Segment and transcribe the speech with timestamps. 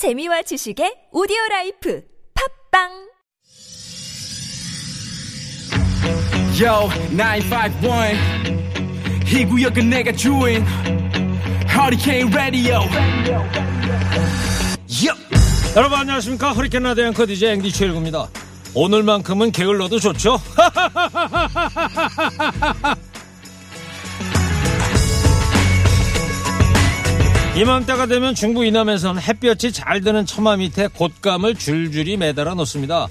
[0.00, 2.00] 재미와 지식의 오디오 라이프
[2.72, 2.88] 팝빵
[6.58, 8.16] Yo, 951.
[9.26, 10.64] 이 구역은 내가 주인.
[11.68, 12.78] Hurricane Radio.
[14.88, 15.12] Yo.
[15.76, 18.26] 여러분 안녕하십니까 허리케인 라디오 앵커 DJ 앵디 최일구입니다
[18.72, 20.40] 오늘만큼은 게을러도 좋죠
[27.56, 33.08] 이맘때가 되면 중부 이남에선 햇볕이 잘 드는 처마 밑에 곶감을 줄줄이 매달아 놓습니다.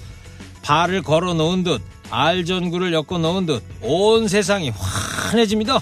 [0.62, 5.80] 발을 걸어 놓은 듯 알전구를 엮어 놓은 듯 온 세상이 환해집니다.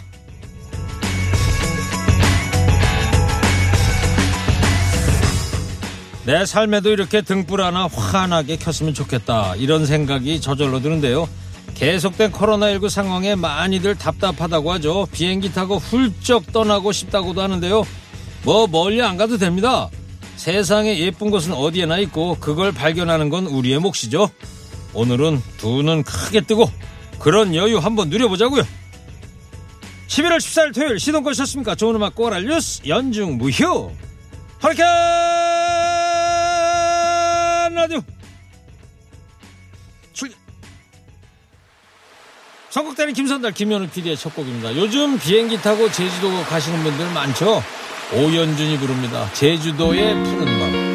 [6.25, 9.55] 내 삶에도 이렇게 등불 하나 환하게 켰으면 좋겠다.
[9.57, 11.27] 이런 생각이 저절로 드는데요.
[11.75, 15.07] 계속된 코로나19 상황에 많이들 답답하다고 하죠.
[15.13, 17.85] 비행기 타고 훌쩍 떠나고 싶다고도 하는데요
[18.45, 19.89] 뭐 멀리 안 가도 됩니다.
[20.37, 24.31] 세상에 예쁜 곳은 어디에나 있고 그걸 발견하는 건 우리의 몫이죠.
[24.95, 26.71] 오늘은 두 눈 크게 뜨고
[27.19, 28.63] 그런 여유 한번 누려보자고요.
[30.07, 31.75] 11월 14일 토요일 시동 거셨습니까?
[31.75, 33.91] 좋은 음악 꼬랄 뉴스 연중 무휴.
[34.63, 34.95] 허리케인
[37.75, 38.01] 라디오.
[40.15, 40.31] 출
[42.71, 44.75] 선곡되는 김선달 김현우 PD의 첫 곡입니다.
[44.77, 47.63] 요즘 비행기 타고 제주도 가시는 분들 많죠
[48.15, 50.89] 오연준이 부릅니다 제주도의 푸른 밤.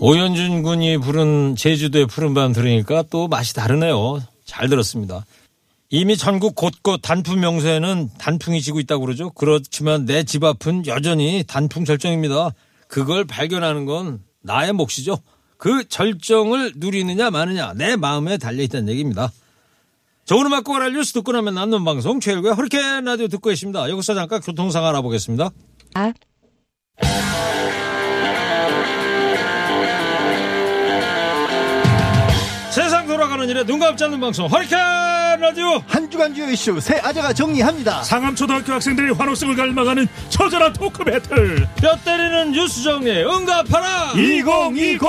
[0.00, 4.22] 오연준 군이 부른 제주도의 푸른 밤 들으니까 또 맛이 다르네요.
[4.44, 5.24] 잘 들었습니다.
[5.90, 9.30] 이미 전국 곳곳 단풍 명소에는 단풍이 지고 있다고 그러죠.
[9.30, 12.50] 그렇지만 내 집 앞은 여전히 단풍 절정입니다.
[12.88, 15.18] 그걸 발견하는 건 나의 몫이죠.
[15.56, 19.30] 그 절정을 누리느냐 마느냐 내 마음에 달려있다는 얘기입니다.
[20.24, 23.88] 좋은 음악 꼬라 뉴스 듣고 나면 남는 방송 최일구의 허리케인 라디오 듣고 계십니다.
[23.88, 25.50] 여기서 잠깐 교통상황 알아보겠습니다.
[32.70, 35.82] 세상 돌아가는 일에 눈 감지 않는 방송 허리케인 라디오.
[35.86, 38.02] 한 주간 주요 이슈 세 아재가 정리합니다.
[38.02, 41.66] 상암초등학교 학생들이 환호성을 갈망하는 처절한 talk battle.
[41.80, 44.12] 뼈 때리는 뉴스 정리 응답하라!
[44.16, 45.02] 2020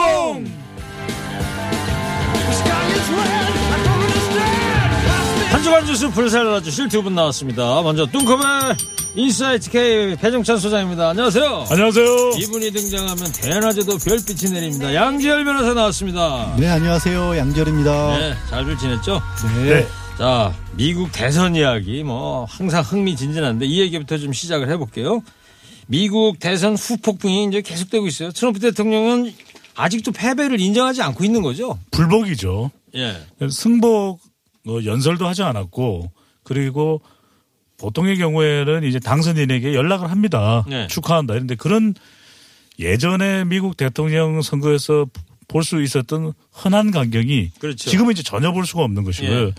[5.51, 7.81] 한 주간 뉴스 불살라 주실 두 분 나왔습니다.
[7.81, 8.75] 먼저 뚱커벨
[9.15, 11.09] 인사이트 K 배종찬 소장입니다.
[11.09, 11.65] 안녕하세요.
[11.71, 12.31] 안녕하세요.
[12.37, 14.93] 이분이 등장하면 대낮에도 별빛이 내립니다.
[14.93, 16.53] 양지열 변호사 나왔습니다.
[16.57, 17.35] 네 안녕하세요.
[17.37, 18.17] 양지열입니다.
[18.19, 19.21] 네, 잘들 지냈죠?
[19.65, 19.87] 네.
[20.19, 25.23] 자, 미국 대선 이야기 뭐 항상 흥미진진한데 이 얘기부터 좀 시작을 해볼게요.
[25.87, 28.31] 미국 대선 후폭풍이 이제 계속되고 있어요.
[28.31, 29.33] 트럼프 대통령은
[29.75, 31.79] 아직도 패배를 인정하지 않고 있는 거죠?
[31.91, 33.15] 불복이죠 예.
[33.49, 34.19] 승복
[34.67, 36.11] 어, 연설도 하지 않았고
[36.43, 36.99] 그리고
[37.77, 40.87] 보통의 경우에는 이제 당선인에게 연락을 합니다 네.
[40.87, 41.93] 축하한다 이런데 그런
[42.77, 45.05] 예전에 미국 대통령 선거에서
[45.49, 47.89] 볼 수 있었던 흔한 광경이 그렇죠.
[47.89, 49.47] 지금은 이제 전혀 볼 수가 없는 것이고요.
[49.47, 49.53] 예.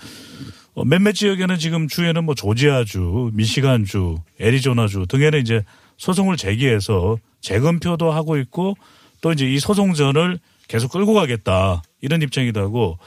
[0.74, 5.64] 어, 몇몇 지역에는 지금 주에는 뭐 조지아주, 미시간주, 애리조나주 등에는 이제
[5.98, 8.76] 소송을 제기해서 재검표도 하고 있고
[9.20, 12.98] 또 이제 이 소송전을 계속 끌고 가겠다 이런 입장이기도 하고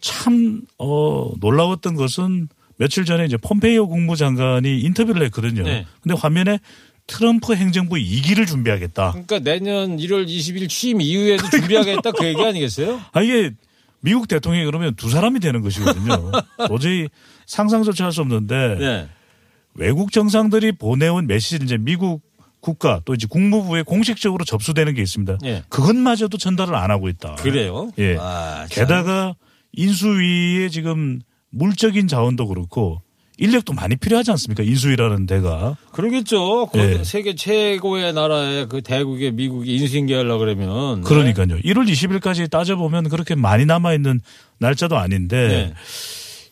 [0.00, 5.64] 참, 어, 놀라웠던 것은 며칠 전에 이제 폼페이오 국무장관이 인터뷰를 했거든요.
[5.64, 5.86] 네.
[6.02, 6.60] 근데 화면에
[7.06, 9.10] 트럼프 행정부 2기를 준비하겠다.
[9.12, 13.00] 그러니까 내년 1월 20일 취임 이후에도 준비하겠다 그 얘기 아니겠어요?
[13.12, 13.52] 아, 이게
[14.00, 16.30] 미국 대통령이 그러면 두 사람이 되는 것이거든요.
[16.68, 17.08] 도저히
[17.46, 19.08] 상상조차 할 수 없는데 네.
[19.74, 22.22] 외국 정상들이 보내온 메시지를 이제 미국
[22.60, 25.38] 국가 또 이제 국무부에 공식적으로 접수되는 게 있습니다.
[25.44, 25.62] 예.
[25.68, 27.36] 그것마저도 전달을 안 하고 있다.
[27.36, 27.92] 그래요?
[27.98, 28.16] 예.
[28.18, 28.86] 아, 참.
[28.86, 29.34] 게다가
[29.72, 33.00] 인수위에 지금 물적인 자원도 그렇고
[33.38, 34.62] 인력도 많이 필요하지 않습니까?
[34.62, 35.76] 인수위라는 데가.
[35.92, 36.66] 그러겠죠.
[36.72, 37.04] 그 예.
[37.04, 41.06] 세계 최고의 나라의 그 대국에 미국이 인수인계하려 그러면 네.
[41.06, 41.58] 그러니까요.
[41.58, 44.20] 1월 20일까지 따져보면 그렇게 많이 남아있는
[44.58, 45.74] 날짜도 아닌데 네.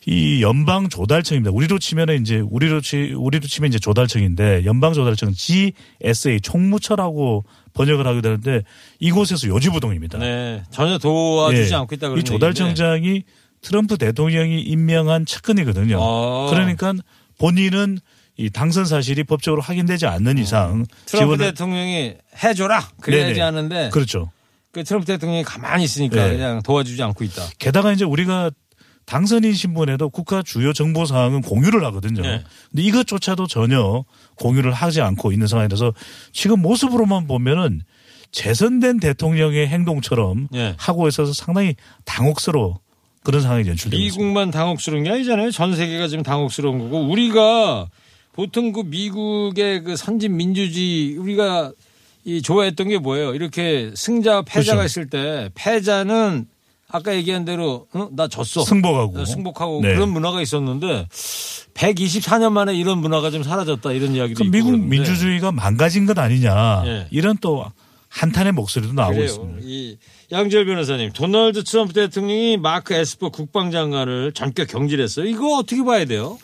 [0.07, 1.49] 이 연방 조달청입니다.
[1.51, 7.43] 우리로 치면은 이제 우리로 치 우리로 치면 이제 조달청인데 연방 조달청 GSA 총무처라고
[7.73, 8.61] 번역을 하게 되는데
[8.99, 10.19] 이곳에서 요지부동입니다.
[10.19, 10.61] 네.
[10.69, 11.75] 전혀 도와주지 예.
[11.75, 13.23] 않고 있다 그런 이 조달청장이
[13.65, 15.97] 트럼프 대통령이 임명한 측근이거든요.
[15.99, 16.49] 아.
[16.51, 16.93] 그러니까
[17.39, 17.97] 본인은
[18.37, 22.13] 이 당선 사실이 법적으로 확인되지 않는 이상 트럼프 지원을- 대통령이
[22.43, 23.41] 해줘라 그래야지 네네.
[23.41, 24.29] 하는데 그렇죠.
[24.71, 26.33] 그 트럼프 대통령이 가만히 있으니까 네.
[26.33, 27.41] 그냥 도와주지 않고 있다.
[27.57, 28.51] 게다가 이제 우리가
[29.05, 32.21] 당선인 신분에도 국가 주요 정보 사항은 공유를 하거든요.
[32.21, 32.43] 네.
[32.69, 34.03] 근데 이것조차도 전혀
[34.35, 35.93] 공유를 하지 않고 있는 상황이라서
[36.33, 37.81] 지금 모습으로만 보면은
[38.31, 40.75] 재선된 대통령의 행동처럼 예.
[40.77, 42.79] 하고 있어서 상당히 당혹스러워
[43.25, 44.21] 그런 상황이 연출되고 있습니다.
[44.23, 45.51] 미국만 당혹스러운 게 아니잖아요.
[45.51, 47.89] 전 세계가 지금 당혹스러운 거고 우리가
[48.31, 51.71] 보통 그 미국의 그 선진 민주주의 우리가
[52.23, 53.33] 이 좋아했던 게 뭐예요?
[53.33, 54.85] 이렇게 승자 패자가 그렇죠.
[54.85, 56.47] 있을 때 패자는
[56.89, 58.09] 아까 얘기한 대로 어?
[58.11, 58.63] 나 졌어.
[58.63, 59.19] 승복하고.
[59.19, 59.93] 어, 승복하고 네.
[59.93, 61.07] 그런 문화가 있었는데
[61.73, 66.17] 124년 만에 이런 문화가 좀 사라졌다 이런 이야기도 그 있고 미국 그러는데 민주주의가 망가진 것
[66.17, 67.07] 아니냐 예.
[67.11, 67.65] 이런 또
[68.15, 69.25] 한탄의 목소리도 나오고 그래요.
[69.25, 69.59] 있습니다.
[69.63, 69.97] 이
[70.31, 75.25] 양재열 변호사님, 도널드 트럼프 대통령이 마크 에스퍼 국방장관을 전격 경질했어요.
[75.25, 76.37] 이거 어떻게 봐야 돼요?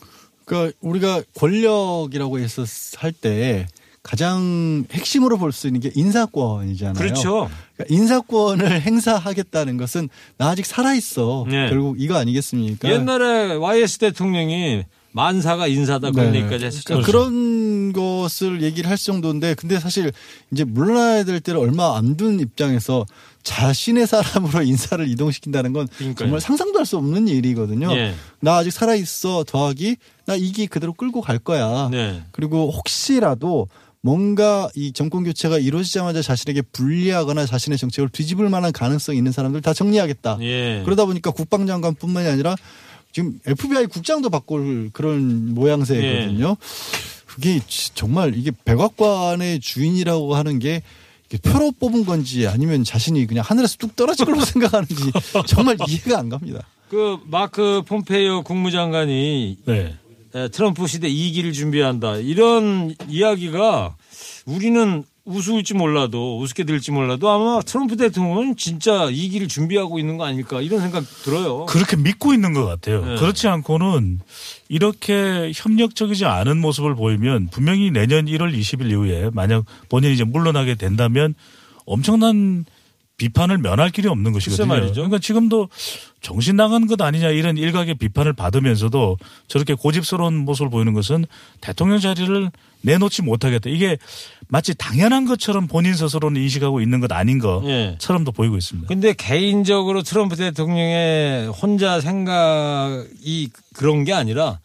[0.46, 2.64] 그러니까 우리가 권력이라고 해서
[2.98, 3.68] 할 때
[4.04, 6.96] 가장 핵심으로 볼 수 있는 게 인사권이잖아요.
[6.96, 7.50] 그렇죠.
[7.78, 11.46] 그러니까 인사권을 행사하겠다는 것은 나 아직 살아 있어.
[11.48, 11.70] 네.
[11.70, 12.90] 결국 이거 아니겠습니까?
[12.92, 16.40] 옛날에 YS 대통령이 만사가 인사다 그런 네.
[16.40, 17.04] 얘기까지 했었잖아요.
[17.04, 20.12] 그러니까 그런 것을 얘기를 할 정도인데 근데 사실
[20.52, 23.06] 이제 물러나야 될 때를 얼마 안 둔 입장에서
[23.44, 26.26] 자신의 사람으로 인사를 이동시킨다는 건 그러니까요.
[26.28, 27.92] 정말 상상도 할 수 없는 일이거든요.
[27.94, 28.14] 예.
[28.40, 31.90] 나 아직 살아 있어 더하기 나 이기 그대로 끌고 갈 거야.
[31.92, 32.22] 네.
[32.32, 33.68] 그리고 혹시라도
[34.02, 39.74] 뭔가 이 정권 교체가 이루어지자마자 자신에게 불리하거나 자신의 정책을 뒤집을 만한 가능성이 있는 사람들 다
[39.74, 40.38] 정리하겠다.
[40.42, 40.82] 예.
[40.86, 42.56] 그러다 보니까 국방장관뿐만이 아니라
[43.12, 46.50] 지금 FBI 국장도 바꿀 그런 모양새거든요.
[46.60, 47.26] 예.
[47.26, 50.82] 그게 지- 정말 이게 백악관의 주인이라고 하는 게
[51.28, 54.96] 이게 표로 뽑은 건지 아니면 자신이 그냥 하늘에서 뚝 떨어질 걸로 생각하는지
[55.48, 56.66] 정말 이해가 안 갑니다.
[56.90, 59.96] 그 마크 폼페이오 국무장관이 네.
[60.36, 62.18] 에, 트럼프 시대 2기를 준비한다.
[62.18, 63.96] 이런 이야기가
[64.46, 70.62] 우리는 우스울지 몰라도 우습게 들을지 몰라도 아마 트럼프 대통령은 진짜 2기를 준비하고 있는 거 아닐까
[70.62, 71.66] 이런 생각 들어요.
[71.68, 73.06] 그렇게 믿고 있는 것 같아요.
[73.06, 73.16] 네.
[73.18, 74.20] 그렇지 않고는
[74.70, 81.36] 이렇게 협력적이지 않은 모습을 보이면 분명히 내년 1월 20일 이후에 만약 본인이 이제 물러나게 된다면
[81.86, 82.66] 엄청난
[83.22, 84.66] 비판을 면할 길이 없는 것이거든요.
[84.66, 84.94] 말이죠.
[84.94, 85.70] 그러니까 지금도
[86.22, 91.26] 정신 나간 것 아니냐 이런 일각의 비판을 받으면서도 저렇게 고집스러운 모습을 보이는 것은
[91.62, 92.50] 대통령 자리를
[92.82, 93.70] 내놓지 못하겠다.
[93.70, 94.00] 이게
[94.48, 97.92] 마치 당연한 것처럼 본인 스스로는 인식하고 있는 것 아닌 예.
[97.92, 98.88] 것처럼도 보이고 있습니다.
[98.88, 104.58] 근데 개인적으로 트럼프 대통령의 혼자 생각이 그런 게 아니라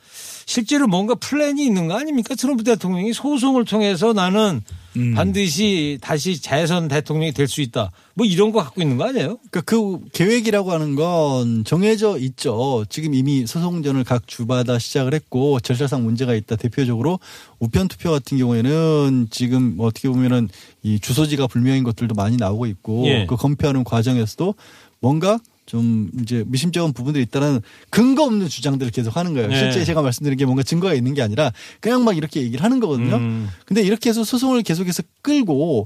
[0.48, 2.37] 실제로 뭔가 플랜이 있는 거 아닙니까?
[2.37, 4.62] 트럼프 대통령이 소송을 통해서 나는
[4.96, 5.12] 음.
[5.14, 7.90] 반드시 다시 재선 대통령이 될 수 있다.
[8.14, 9.38] 뭐 이런 거 갖고 있는 거 아니에요?
[9.50, 12.84] 그러니까 그 계획이라고 하는 건 정해져 있죠.
[12.88, 16.54] 지금 이미 소송전을 각 주마다 시작을 했고 절차상 문제가 있다.
[16.56, 17.19] 대표적으로
[17.58, 20.48] 우편 투표 같은 경우에는 지금 어떻게 보면은
[20.82, 23.26] 이 주소지가 불명인 것들도 많이 나오고 있고 예.
[23.28, 24.54] 그 검표하는 과정에서도
[25.00, 27.60] 뭔가 좀 이제 미심쩍은 부분들이 있다는
[27.90, 29.48] 근거 없는 주장들을 계속 하는 거예요.
[29.48, 29.58] 네.
[29.58, 33.16] 실제 제가 말씀드린 게 뭔가 증거가 있는 게 아니라 그냥 막 이렇게 얘기를 하는 거거든요.
[33.16, 33.48] 음.
[33.66, 35.84] 근데 이렇게 해서 소송을 계속해서 끌고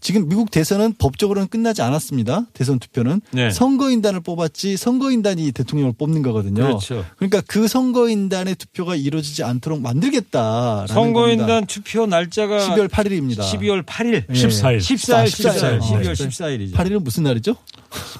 [0.00, 2.46] 지금 미국 대선은 법적으로는 끝나지 않았습니다.
[2.54, 3.50] 대선 투표는 네.
[3.50, 6.62] 선거인단을 뽑았지 선거인단이 대통령을 뽑는 거거든요.
[6.62, 7.04] 그렇죠.
[7.16, 11.66] 그러니까 그 선거인단의 투표가 이루어지지 않도록 만들겠다라는 선거인단 겁니다.
[11.66, 13.40] 투표 날짜가 12월 8일입니다.
[13.40, 14.24] 12월 8일.
[14.28, 14.32] 예.
[14.32, 14.78] 14일.
[14.78, 15.80] 14일, 14일.
[15.80, 15.80] 14일.
[15.80, 16.12] 12월 네.
[16.12, 16.74] 14일이죠.
[16.74, 17.56] 8일은 무슨 날이죠?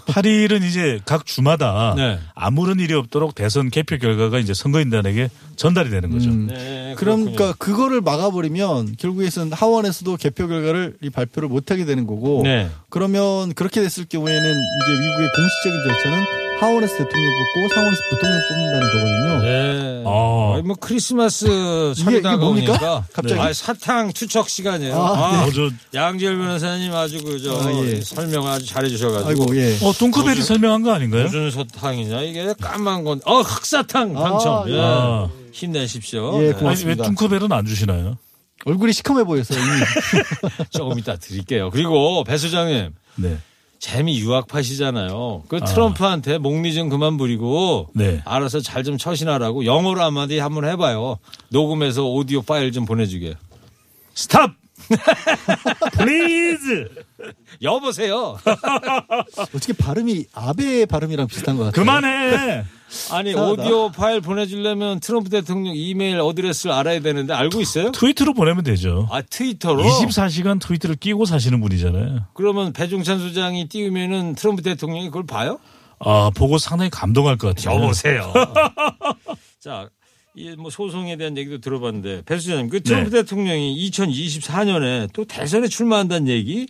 [0.06, 2.18] 8일은 이제 각 주마다 네.
[2.34, 6.30] 아무런 일이 없도록 대선 개표 결과가 이제 선거인단에게 전달이 되는 거죠.
[6.30, 6.46] 음.
[6.48, 7.52] 네, 그러니까.
[7.52, 12.68] 그거를 막아버리면 결국에는 하원에서도 개표 결과를 이 발표를 못 하게 되는 거고 네.
[12.88, 16.24] 그러면 그렇게 됐을 경우에는 이제 미국의 공식적인 절차는
[16.60, 19.42] 하원에서 대통령 뽑고 상원에서 부통령 뽑는다는 거거든요.
[19.42, 20.04] 네.
[20.06, 20.52] 아.
[20.54, 21.46] 아니, 뭐 크리스마스
[21.96, 23.04] 이게- 이게 뭡니까?
[23.14, 23.40] 갑자기?
[23.40, 24.94] 아, 사탕 투척 시간이에요.
[24.94, 28.00] 아, 아, 어, 저, 양지열 변호사님 아주 그저 아, 예.
[28.02, 29.76] 설명 아주 잘해 주셔가지고 아이고 예.
[29.82, 31.24] 어, 뚱크벨이 설명한 거 아닌가요?
[31.24, 33.20] 무슨 사탕이냐 이게 까만 건.
[33.24, 34.52] 어 흑사탕 당첨.
[34.52, 34.78] 아, 예.
[34.78, 35.28] 아.
[35.52, 36.42] 힘내십시오.
[36.42, 36.52] 예, 네.
[36.52, 37.04] 고맙습니다.
[37.04, 38.18] 아니, 왜 뚱크벨은 안 주시나요?
[38.64, 39.66] 얼굴이 시커매 보여서 이미
[40.70, 41.70] 조금 이따 드릴게요.
[41.70, 43.38] 그리고 배 소장님 네.
[43.78, 45.44] 재미 유학파시잖아요.
[45.48, 48.20] 그 트럼프한테 목리 좀 그만 부리고 네.
[48.26, 51.18] 알아서 잘 좀 처신하라고 영어로 한마디 한번 해봐요.
[51.48, 53.34] 녹음해서 오디오 파일 좀 보내주게.
[54.14, 54.52] Stop!
[55.92, 56.88] Please!
[57.62, 58.38] 여보세요.
[59.54, 61.84] 어떻게 발음이 아베 발음이랑 비슷한 것 같아요.
[61.84, 62.64] 그만해!
[63.12, 63.34] 아니.
[63.34, 67.92] 오디오 파일 보내주려면 트럼프 대통령 이메일 address를 알아야 되는데 알고 있어요?
[67.92, 69.06] 트위터로 보내면 되죠.
[69.10, 69.82] 아 트위터로?
[69.84, 72.26] 24시간 트위터를 끼고 사시는 분이잖아요.
[72.34, 75.58] 그러면 배종찬 소장이 띄우면은 트럼프 대통령이 그걸 봐요?
[76.00, 77.76] 아, 보고 상당히 감동할 것 같아요.
[77.76, 78.32] 여보세요.
[79.60, 79.88] 자,
[80.36, 83.22] 이 뭐 소송에 대한 얘기도 들어봤는데 배 소장님 그 트럼프 네.
[83.22, 86.66] 대통령이 2024년에 또 대선에 출마한다는 얘기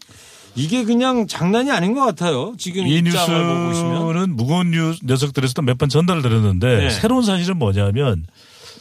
[0.56, 2.54] 이게 그냥 장난이 아닌 것 같아요.
[2.58, 3.02] 지금 이.
[3.02, 6.90] 뉴스는 무거운 뉴스 녀석들에서도 몇 번 전달을 드렸는데 네.
[6.90, 8.24] 새로운 사실은 뭐냐면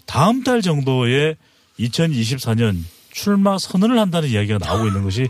[0.05, 1.35] 다음 달 정도에
[1.79, 2.77] 2024년
[3.11, 5.27] 출마 선언을 한다는 이야기가 나오고 있는 것이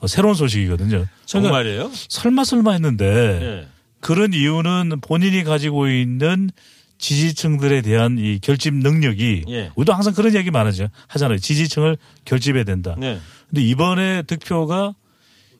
[0.00, 1.06] 어, 새로운 소식이거든요.
[1.24, 1.90] 정말이에요?
[1.94, 3.68] 설마 설마 했는데 예.
[4.00, 6.50] 그런 이유는 본인이 가지고 있는
[6.98, 9.70] 지지층들에 대한 이 결집 능력이 예.
[9.76, 10.88] 우리도 항상 그런 얘기 많으죠.
[11.06, 11.38] 하잖아요.
[11.38, 12.96] 지지층을 결집해야 된다.
[12.98, 13.18] 네.
[13.48, 14.94] 근데 이번에 득표가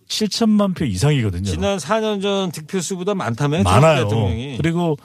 [0.09, 1.45] 7천만 표 이상이거든요.
[1.45, 4.05] 지난 4년 전 득표수보다 많다면 많아요.
[4.05, 4.57] 대통령이.
[4.57, 4.97] 그리고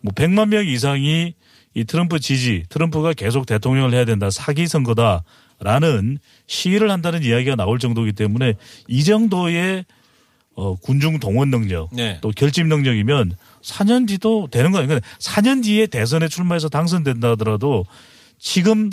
[0.00, 1.34] 뭐 100만 명 이상이
[1.74, 8.12] 이 트럼프 지지, 트럼프가 계속 대통령을 해야 된다, 사기 선거다라는 시위를 한다는 이야기가 나올 정도이기
[8.12, 8.54] 때문에
[8.88, 9.84] 이 정도의
[10.54, 12.18] 어, 군중 동원 능력, 네.
[12.20, 13.32] 또 결집 능력이면
[13.62, 14.86] 4년 뒤도 되는 거예요.
[14.86, 17.84] 그러니까 4년 뒤에 대선에 출마해서 당선된다 하더라도
[18.38, 18.90] 지금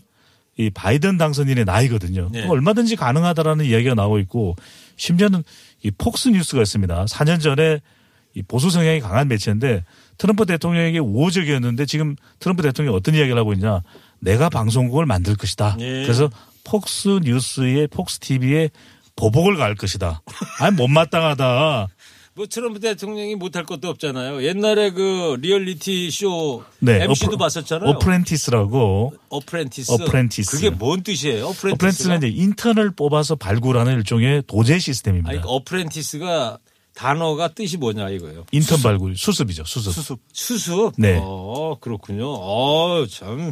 [0.58, 2.30] 이 바이든 당선인의 나이거든요.
[2.32, 2.46] 네.
[2.46, 4.56] 얼마든지 가능하다라는 이야기가 나오고 있고
[4.98, 5.44] 심지어는
[5.84, 7.06] 이 폭스 뉴스가 있습니다.
[7.06, 7.80] 4년 전에
[8.36, 9.84] 이 보수 성향이 강한 매체인데
[10.18, 13.82] 트럼프 대통령에게 우호적이었는데 지금 트럼프 대통령이 어떤 이야기를 하고 있냐.
[14.20, 15.78] 내가 방송국을 만들 것이다.
[15.80, 16.04] 예.
[16.04, 16.30] 그래서
[16.66, 18.70] 폭스 뉴스의 폭스 TV에
[19.16, 20.22] 보복을 가할 것이다.
[20.60, 21.88] 아니 못마땅하다.
[22.39, 24.46] 뭐 트럼프 대통령이 못할 것도 없잖아요.
[24.46, 27.89] 옛날에 그 reality show 네, MC도 appre- 봤었잖아요.
[27.89, 29.92] Apprentice라고 Apprentice.
[29.92, 30.51] Apprentice.
[30.51, 31.48] 그게 뭔 뜻이에요?
[31.48, 31.74] Apprentice가?
[31.74, 35.31] Apprentice는 이제 인턴을 뽑아서 발굴하는 일종의 도제 시스템입니다.
[35.31, 36.60] 아니, 그 Apprentice가
[36.96, 38.46] 단어가 뜻이 뭐냐 이거예요.
[38.53, 39.65] 인턴 발굴 수습이죠.
[39.65, 39.91] 수습.
[39.91, 40.19] 수습.
[40.31, 40.93] 수습.
[40.98, 41.19] 네.
[41.22, 42.25] 어 그렇군요.
[42.31, 43.51] 어 참.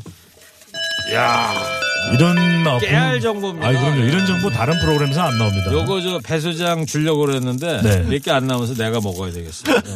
[2.13, 3.68] 이런 어, 깨알 분- 정보입니다.
[3.68, 3.96] 아니 그럼요.
[4.01, 4.08] 네.
[4.08, 5.72] 이런 정보 다른 프로그램에서 안 나옵니다.
[5.72, 8.00] 요거 저 배 소장 주려고 그랬는데 네.
[8.04, 9.75] 몇 개 안 남아서 내가 먹어야 되겠어요.
[9.82, 9.92] 네.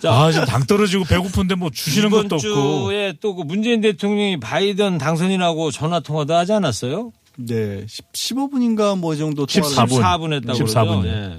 [0.00, 2.88] 자, 아 지금 당 떨어지고 배고픈데 뭐 주시는 것도 없고.
[2.88, 7.12] 주에 또 그 문재인 대통령이 바이든 당선인하고 전화 통화도 하지 않았어요?
[7.36, 7.84] 네.
[8.14, 10.00] 15분인가 뭐 이 정도 14 분.
[10.02, 11.08] 14분 했다고 14 그러죠.
[11.08, 11.32] 예.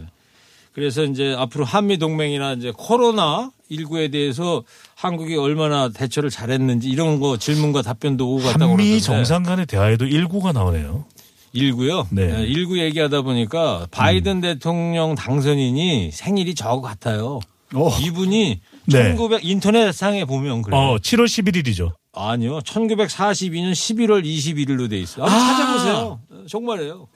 [0.74, 4.64] 그래서 이제 앞으로 한미 동맹이나 이제 코로나 19에 대해서
[4.96, 10.06] 한국이 얼마나 대처를 잘했는지 이런 거 질문과 답변도 오고 갔다고 한미 그러는데 정상 간의 대화에도
[10.06, 11.06] 일구가 나오네요.
[11.54, 12.08] 일구요.
[12.12, 12.24] 네.
[12.32, 12.40] 음.
[12.46, 17.40] 일구 얘기하다 보니까 바이든 대통령 당선인이 생일이 저거 같아요.
[17.74, 17.90] 어.
[18.02, 19.04] 이분이 네.
[19.10, 20.80] 1900 인터넷상에 보면 그래요.
[20.80, 21.92] 어 7월 11일이죠.
[22.14, 22.60] 아니요.
[22.60, 25.26] 1942년 11월 21일로 돼 있어요.
[25.26, 25.30] 아.
[25.30, 26.20] 찾아보세요.
[26.30, 27.08] 어, 정말이에요.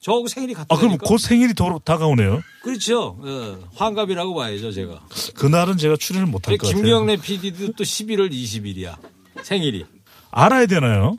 [0.00, 0.76] 저하고 생일이 아 같다니까.
[0.76, 2.40] 그럼 곧 생일이 도- 다가오네요.
[2.62, 3.18] 그렇죠.
[3.24, 3.56] 예.
[3.74, 5.00] 환갑이라고 봐야죠, 제가.
[5.34, 6.82] 그날은 제가 출연을 못 할 것 같아요.
[6.82, 8.96] 김경래 PD도 또 11월 20일이야.
[9.42, 9.84] 생일이.
[10.30, 11.16] 알아야 되나요?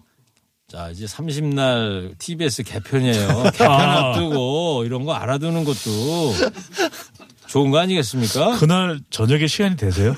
[0.69, 3.43] 자, 이제 30날 TBS 개편이에요.
[3.51, 4.09] 개편 아.
[4.11, 6.33] 앞두고 이런 거 알아두는 것도
[7.47, 8.57] 좋은 거 아니겠습니까?
[8.57, 10.15] 그날 저녁에 시간이 되세요?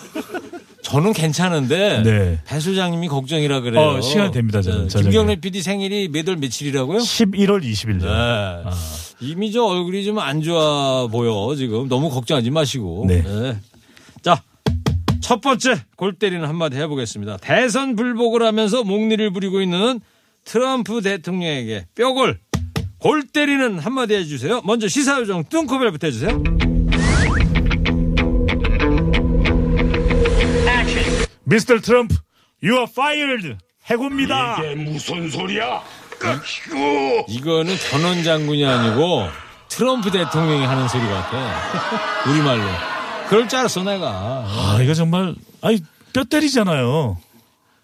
[0.89, 2.39] 저는 괜찮은데 네.
[2.45, 3.79] 배 소장님이 걱정이라 그래요.
[3.81, 5.09] 어, 시간 됩니다, 저는, 저녁에.
[5.11, 6.97] 김경래 PD 생일이 몇월 며칠이라고요?
[6.99, 7.99] 11월 20일.
[8.01, 8.07] 네.
[8.07, 8.71] 아.
[9.21, 13.05] 이미 저 얼굴이 좀 안 좋아 보여 지금 너무 걱정하지 마시고.
[13.07, 13.23] 네.
[14.21, 14.41] 자,
[15.21, 17.37] 첫 번째 골 때리는 한마디 해보겠습니다.
[17.37, 19.99] 대선 불복을 하면서 목리를 부리고 있는
[20.45, 22.39] 트럼프 대통령에게 뼈골
[22.97, 24.61] 골 때리는 한마디 해주세요.
[24.65, 26.41] 먼저 시사요정 뚱커벨부터 해주세요.
[31.49, 32.15] 미스터 트럼프,
[32.63, 33.57] you are fired.
[33.85, 34.59] 해고입니다.
[34.77, 35.81] 무슨 소리야?
[36.19, 39.27] 깍시고 이거는 전원 장군이 아니고
[39.67, 42.29] 트럼프 대통령이 하는 소리 같아.
[42.29, 42.63] 우리말로.
[43.29, 44.07] 그럴 줄 알았어 내가.
[44.47, 45.79] 아, 이거 정말, 아니,
[46.13, 47.17] 뼈 때리잖아요.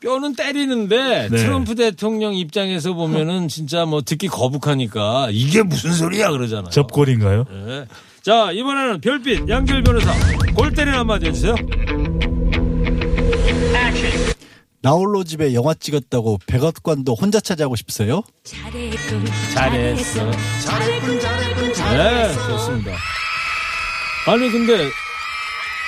[0.02, 1.38] 뼈는 때리는데 네.
[1.38, 6.70] 트럼프 대통령 입장에서 보면은 진짜 뭐 듣기 거북하니까 이게 무슨 소리야 그러잖아요.
[6.70, 7.46] 접골인가요?
[7.50, 7.86] 네.
[8.22, 10.12] 자 이번에는 별빛 양결 변호사
[10.54, 11.56] 골 때리는 한마디 해주세요.
[14.82, 18.22] 나홀로 집에 영화 찍었다고 백악관도 혼자 차지하고 싶으세요?
[18.44, 20.32] 잘했군 잘했어.
[21.94, 22.92] 네 좋습니다.
[24.28, 24.90] 아니 근데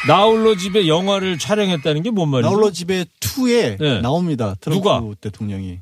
[0.08, 2.50] 나홀로 집에 영화를 촬영했다는 게 뭔 말이죠?
[2.50, 4.02] 나홀로 집에 2에 네.
[4.02, 4.56] 나옵니다.
[4.62, 5.02] 트럼프 누가?
[5.22, 5.80] 대통령이.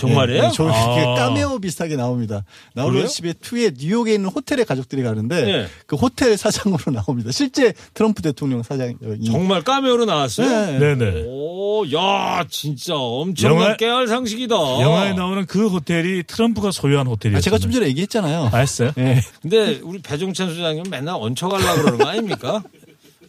[0.00, 0.42] 정말이에요?
[0.42, 1.14] 네, 네, 저 아.
[1.14, 2.44] 까메오 비슷하게 나옵니다.
[2.74, 3.06] 나홀로?
[3.06, 5.66] 집에 2에 뉴욕에 있는 호텔에 가족들이 가는데 네.
[5.86, 7.30] 그 호텔 사장으로 나옵니다.
[7.32, 8.94] 실제 트럼프 대통령 사장이
[9.26, 10.48] 정말 까메오로 나왔어요?
[10.48, 10.78] 네.
[10.96, 11.24] 네네.
[11.26, 14.54] 오, 야, 진짜 엄청난 영화- 깨알 상식이다.
[14.54, 17.38] 영화에 나오는 그 호텔이 트럼프가 소유한 호텔이었어요.
[17.38, 18.50] 아, 제가 좀 전에 얘기했잖아요.
[18.52, 18.92] 알았어요?
[18.98, 19.20] 예.
[19.42, 22.62] 근데 우리 배종찬 소장님 맨날 얹혀가려고 그러는 거 아닙니까?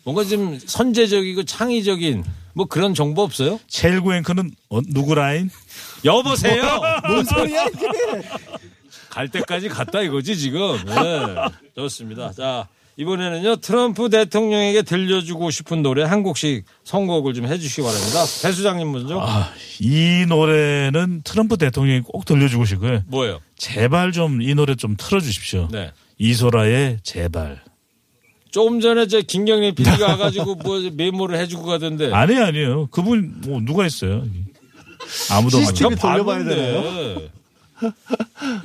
[0.04, 3.60] 뭔가 좀 선제적이고 창의적인 뭐 그런 정보 없어요?
[3.67, 5.50] 최일구 앵커는 어, 누구 라인?
[6.05, 6.63] 여보세요?
[7.08, 7.88] 뭔 소리야 이게?
[9.10, 10.77] 갈 때까지 갔다 이거지 지금.
[10.86, 11.36] 네,
[11.75, 12.31] 좋습니다.
[12.31, 12.67] 자
[12.98, 18.20] 이번에는요 트럼프 대통령에게 들려주고 싶은 노래 한 곡씩 선곡을 좀 해주시기 바랍니다.
[18.43, 19.20] 배 소장님 먼저.
[19.20, 23.03] 아, 이 노래는 트럼프 대통령이 꼭 들려주고 싶고요.
[23.08, 23.39] 뭐예요?
[23.58, 25.70] 제발 좀 이 노래 좀 틀어주십시오.
[25.72, 25.91] 네.
[26.17, 27.62] 이소라의 제발.
[28.51, 32.12] 조금 전에 저 김경래 PD가 와가지고 뭐 메모를 해주고 가던데.
[32.13, 32.88] 아니 아니에요.
[32.91, 34.24] 그분 뭐 누가 있어요?
[35.31, 35.96] 아무도 시스템이.
[35.96, 36.55] 돌려봐야 봤는데.
[36.55, 37.22] 되나요?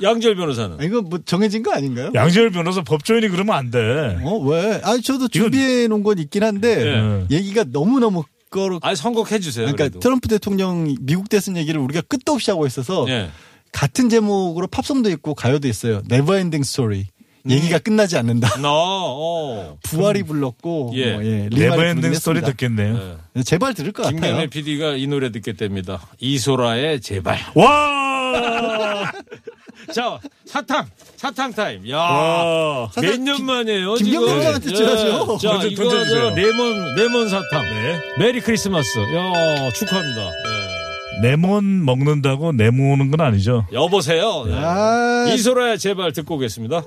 [0.03, 0.77] 양지열 변호사는.
[0.79, 2.11] 아, 이거 뭐 정해진 거 아닌가요?
[2.13, 4.19] 양지열 변호사 법조인이 그러면 안 돼.
[4.23, 4.79] 어, 왜?
[4.83, 7.35] 아니, 저도 준비해 놓은 건 있긴 한데, 예.
[7.35, 8.79] 얘기가 너무 너무 거로.
[8.83, 9.65] 아 선곡해 주세요.
[9.65, 9.99] 그러니까 그래도.
[9.99, 13.29] 트럼프 대통령 미국 대선 얘기를 우리가 끝도 없이 하고 있어서 예.
[13.71, 16.01] 같은 제목으로 팝송도 있고 가요도 있어요.
[16.09, 16.99] Never Ending Story.
[17.01, 17.16] 음.
[17.49, 18.59] 얘기가 끝나지 않는다.
[18.61, 18.69] 너.
[18.71, 19.77] 어.
[19.83, 21.13] 부활이 불렀고, 예.
[21.13, 22.93] 뭐, 예, Never Ending Story 듣겠네요.
[22.93, 23.43] 했습니다.
[23.43, 24.19] 제발 들을 것 같아요.
[24.19, 26.01] 김경래 PD가 이 노래 듣겠답니다.
[26.19, 27.39] 이소라의 제발.
[27.55, 29.11] 와!
[29.93, 30.85] 자 사탕
[31.15, 31.89] 사탕 타임.
[31.89, 31.97] 야.
[31.97, 32.91] 와.
[33.01, 33.93] 몇년 만이에요?
[33.95, 34.39] 김경래 지금?
[34.39, 34.75] 회장한테 예.
[34.75, 35.37] 줘야죠.
[35.37, 36.29] 자, 먼저 이거 던져주세요.
[36.29, 37.63] 저 레몬 레몬 사탕.
[37.63, 38.01] 네.
[38.17, 38.99] 메리 크리스마스.
[38.99, 40.21] 야, 축하합니다.
[40.21, 41.21] 예.
[41.21, 43.65] 레몬 먹는다고 내모는 건 아니죠.
[43.71, 44.43] 여보세요.
[44.45, 44.53] 네.
[44.55, 46.83] 아, 이소라의 제발 듣고 오겠습니다.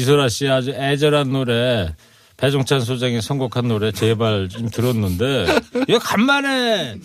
[0.00, 1.94] 이소라 씨 아주 애절한 노래
[2.38, 5.46] 배종찬 소장이 선곡한 노래 제발 좀 들었는데
[5.88, 6.98] 이거 간만에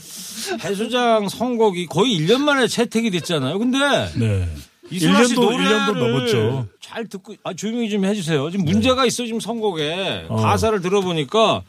[0.61, 3.59] 배 소장 선곡이 거의 1년 만에 채택이 됐잖아요.
[3.59, 3.77] 근데
[4.15, 4.47] 네.
[4.91, 6.67] 이소라 씨 1년도, 노래를 1년도 넘었죠.
[6.79, 8.49] 잘 듣고 아 조용히 좀 해주세요.
[8.49, 10.37] 지금 문제가 있어 지금 선곡에 어.
[10.37, 11.63] 가사를 들어보니까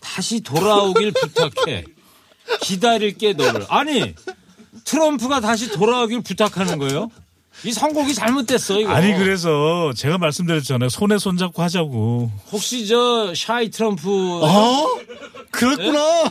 [0.00, 1.84] 다시 돌아오길 부탁해.
[2.60, 3.64] 기다릴게 너를.
[3.68, 4.14] 아니
[4.84, 7.08] 트럼프가 다시 돌아오길 부탁하는 거예요?
[7.64, 8.90] 이 선곡이 잘못됐어 이거.
[8.90, 10.88] 아니 그래서 제가 말씀드렸잖아요.
[10.88, 12.30] 손에 손 잡고 하자고.
[12.50, 14.08] 혹시 저 샤이 트럼프
[14.42, 14.98] 어?
[15.50, 16.24] 그렇구나.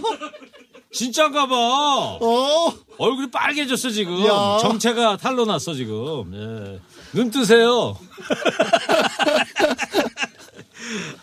[0.92, 1.56] 진짜인가 봐.
[1.56, 2.74] 어?
[2.98, 4.26] 얼굴이 빨개졌어 지금.
[4.26, 4.58] 야.
[4.62, 6.34] 정체가 탄로났어 지금.
[6.34, 6.80] 예.
[7.14, 7.98] 눈 뜨세요.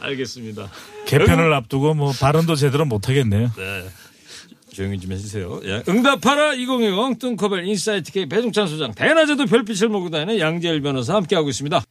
[0.00, 0.70] 알겠습니다.
[1.06, 3.50] 개편을 앞두고 뭐 발언도 제대로 못 하겠네요.
[4.78, 5.61] 조용히 좀 해주세요.
[5.64, 5.82] 예.
[5.88, 11.82] 응답하라 2020 뚱커벨 인사이트 K 배종찬 소장 대낮에도 별빛을 몰고 다니는 양지열 변호사 함께하고 있습니다.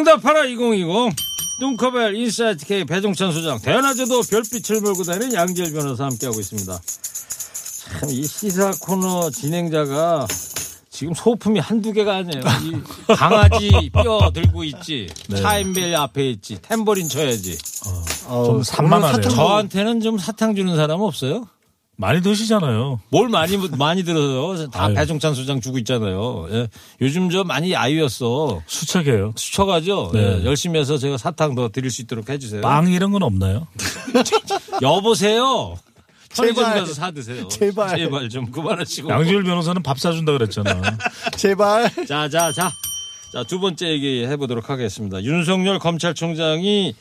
[0.00, 1.16] 응답하라 2020
[1.60, 6.78] 뚱커벨 인사이트 K 배종찬 소장 대낮에도 별빛을 몰고 다니는 양지열 변호사 함께하고 있습니다.
[8.00, 10.26] 참 이 시사 코너 진행자가
[10.90, 12.42] 지금 소품이 한두 개가 아니에요.
[12.64, 15.08] 이 강아지 뼈 들고 있지.
[15.40, 16.58] 차임벨 앞에 있지.
[16.60, 17.56] 탬버린 쳐야지.
[18.26, 19.28] 어, 좀 산만하네요.
[19.30, 21.46] 저한테는 좀 사탕 주는 사람 없어요?
[21.98, 23.00] 많이 드시잖아요.
[23.08, 24.94] 뭘 많이 많이 들어서 다 아유.
[24.94, 26.46] 배종찬 소장 주고 있잖아요.
[26.50, 26.68] 예.
[27.00, 28.62] 요즘 저 많이 아이였어.
[28.66, 29.32] 수척해요.
[29.36, 30.10] 수쳐가죠.
[30.12, 30.40] 네.
[30.40, 30.44] 예.
[30.44, 32.60] 열심히 해서 제가 사탕 더 드릴 수 있도록 해주세요.
[32.60, 33.66] 빵 이런 건 없나요?
[34.82, 35.76] 여보세요.
[36.34, 36.80] 편의점 제발.
[36.80, 37.48] 가서 사 드세요.
[37.48, 37.96] 제발.
[37.96, 39.10] 제발 좀 그만하시고.
[39.10, 40.82] 양지열 변호사는 밥 사준다 그랬잖아.
[41.36, 41.90] 제발.
[42.06, 42.70] 자, 자, 자.
[43.32, 45.22] 자, 두 번째 얘기 해보도록 하겠습니다.
[45.22, 46.94] 윤석열 검찰총장이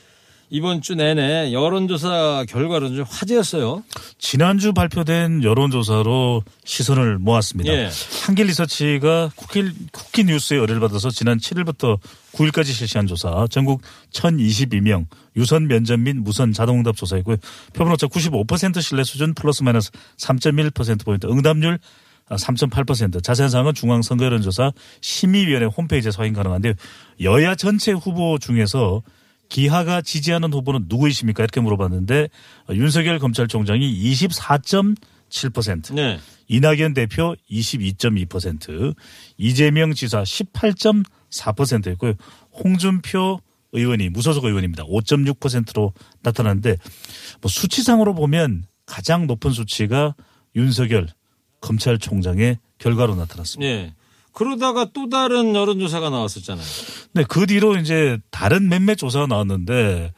[0.50, 3.84] 이번 주 내내 여론조사 결과로 좀 화제였어요.
[4.20, 7.74] 지난주 발표된 여론조사로 시선을 모았습니다.
[7.74, 7.90] 예.
[8.26, 12.00] 한길 리서치가 쿠키, 쿠키 뉴스의 의뢰를 받아서 지난 7일부터
[12.34, 13.82] 9일까지 실시한 조사, 전국
[14.12, 15.06] 1022명
[15.36, 17.38] 유선 면접 및 무선 자동응답 조사이고요.
[17.74, 21.80] 표본오차 95% 신뢰 수준 플러스 마이너스 3.1%포인트, 응답률
[22.30, 26.74] 3.8% 자세한 사항은 중앙선거여론조사 심의위원회 홈페이지에서 확인 가능한데요.
[27.22, 29.04] 여야 전체 후보 중에서
[29.50, 31.44] 기하가 지지하는 후보는 누구이십니까?
[31.44, 32.30] 이렇게 물어봤는데
[32.70, 36.20] 어, 윤석열 검찰총장이 24.7%, 네.
[36.48, 38.96] 이낙연 대표 22.2%,
[39.38, 42.14] 이재명 지사 18.4%였고요.
[42.54, 43.40] 홍준표
[43.72, 44.86] 의원이 무소속 의원입니다.
[44.86, 46.78] 5.6%로 나타났는데
[47.42, 50.16] 뭐 수치상으로 보면 가장 높은 수치가
[50.56, 51.08] 윤석열
[51.62, 53.70] 검찰총장의 결과로 나타났습니다.
[53.70, 53.94] 예.
[54.36, 56.66] 그러다가 또 다른 여론조사가 나왔었잖아요.
[57.14, 60.12] 네, 그 뒤로 이제 다른 몇몇 조사가 나왔는데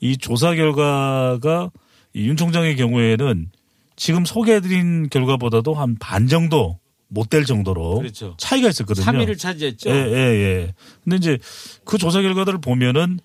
[0.00, 1.70] 이 조사 결과가
[2.14, 3.50] 이윤 총장의 경우에는
[3.96, 8.34] 지금 소개해드린 결과보다도 한 반 정도 못 될 정도로 그렇죠.
[8.38, 9.04] 차이가 있었거든요.
[9.06, 9.90] 3위를 차지했죠.
[9.90, 10.74] 예, 예, 예.
[11.04, 11.38] 근데 이제
[11.84, 13.20] 그 조사 결과들을 보면은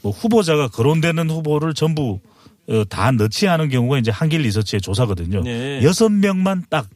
[0.00, 2.20] 뭐 후보자가 거론되는 후보를 전부
[2.68, 5.42] 어, 다 넣지 않은 경우가 이제 한길 리서치의 조사거든요.
[5.42, 5.82] 네.
[5.82, 6.88] 여섯 명만 딱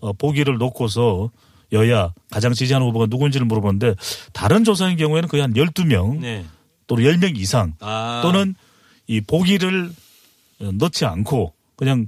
[0.00, 1.30] 어, 보기를 놓고서
[1.72, 3.94] 여야 가장 지지하는 후보가 누군지를 물어보는데
[4.32, 6.44] 다른 조사인 경우에는 거의 한 12명 네.
[6.86, 8.20] 또는 10명 이상 아.
[8.22, 8.54] 또는
[9.06, 9.90] 이 보기를
[10.60, 12.06] 어, 넣지 않고 그냥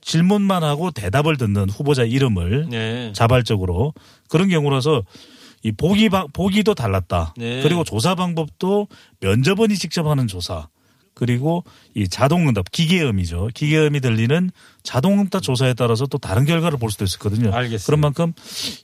[0.00, 3.12] 질문만 하고 대답을 듣는 후보자 이름을 네.
[3.14, 3.92] 자발적으로
[4.28, 5.02] 그런 경우라서
[5.62, 7.34] 이 보기 방 보기도 달랐다.
[7.36, 7.62] 네.
[7.62, 8.86] 그리고 조사 방법도
[9.20, 10.68] 면접원이 직접 하는 조사.
[11.18, 13.48] 그리고 이 자동응답 기계음이죠.
[13.52, 14.52] 기계음이 들리는
[14.84, 17.52] 자동응답 조사에 따라서 또 다른 결과를 볼 수도 있었거든요.
[17.52, 17.86] 알겠습니다.
[17.86, 18.32] 그런 만큼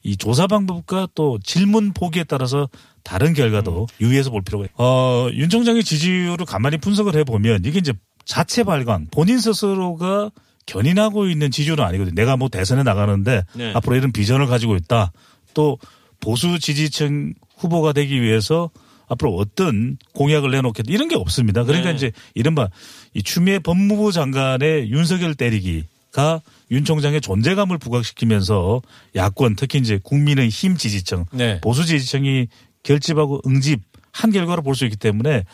[0.02, 2.68] 이 조사 방법과 또 질문 보기에 따라서
[3.04, 4.74] 다른 결과도 유의해서 볼 필요가 있어요.
[4.78, 7.92] 어, 윤 총장의 지지율을 가만히 분석을 해보면 이게 이제
[8.24, 10.32] 자체 발광 본인 스스로가
[10.66, 12.16] 견인하고 있는 지지율은 아니거든요.
[12.16, 13.72] 내가 뭐 대선에 나가는데 네.
[13.74, 15.12] 앞으로 이런 비전을 가지고 있다.
[15.52, 15.78] 또
[16.18, 18.70] 보수 지지층 후보가 되기 위해서
[19.08, 21.64] 앞으로 어떤 공약을 내놓겠다 이런 게 없습니다.
[21.64, 21.96] 그러니까 네.
[21.96, 22.68] 이제 이른바
[23.12, 26.40] 이 추미애 법무부 장관의 윤석열 때리기가
[26.70, 28.82] 윤 총장의 존재감을 부각시키면서
[29.14, 31.60] 야권 특히 이제 국민의 힘 지지층 네.
[31.60, 32.48] 보수 지지층이
[32.82, 33.80] 결집하고 응집
[34.12, 35.44] 한 결과를 볼수 있기 때문에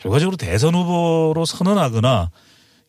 [0.00, 2.30] 결과적으로 대선 후보로 선언하거나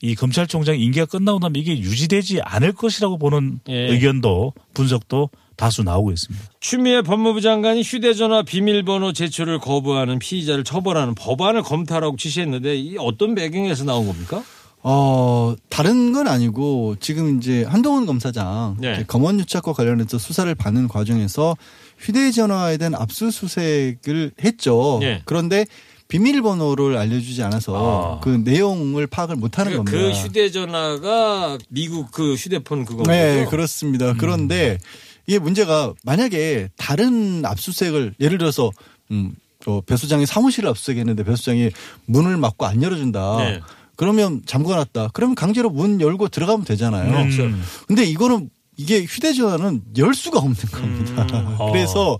[0.01, 3.73] 이 검찰총장 임기가 끝나고 나면 이게 유지되지 않을 것이라고 보는 예.
[3.89, 6.45] 의견도 분석도 다수 나오고 있습니다.
[6.59, 13.83] 추미애 법무부 장관이 휴대전화 비밀번호 제출을 거부하는 피의자를 처벌하는 법안을 검토하라고 지시했는데 이 어떤 배경에서
[13.83, 14.43] 나온 겁니까?
[14.85, 19.05] 어, 다른 건 아니고 지금 이제 한동훈 검사장 네.
[19.07, 21.55] 검언 유착과 관련해서 수사를 받는 과정에서
[21.99, 24.97] 휴대전화에 대한 압수수색을 했죠.
[24.99, 25.21] 네.
[25.23, 25.65] 그런데
[26.09, 28.19] 비밀번호를 알려주지 않아서 아.
[28.19, 29.97] 그 내용을 파악을 못하는 그, 겁니다.
[29.97, 33.49] 그 휴대전화가 미국 그 휴대폰 그거 네, 거죠?
[33.49, 34.13] 그렇습니다.
[34.17, 34.77] 그런데
[35.25, 38.71] 이게 문제가 만약에 다른 압수수색을 예를 들어서
[39.11, 41.69] 음, 어, 배 소장이 사무실을 압수수색했는데 배 소장이
[42.05, 43.37] 문을 막고 안 열어준다.
[43.37, 43.59] 네.
[43.95, 45.09] 그러면 잠궈놨다.
[45.13, 47.11] 그러면 강제로 문 열고 들어가면 되잖아요.
[47.11, 47.43] 그렇죠.
[47.87, 51.27] 근데 이거는 이게 휴대전화는 열 수가 없는 겁니다.
[51.33, 51.57] 음.
[51.71, 52.17] 그래서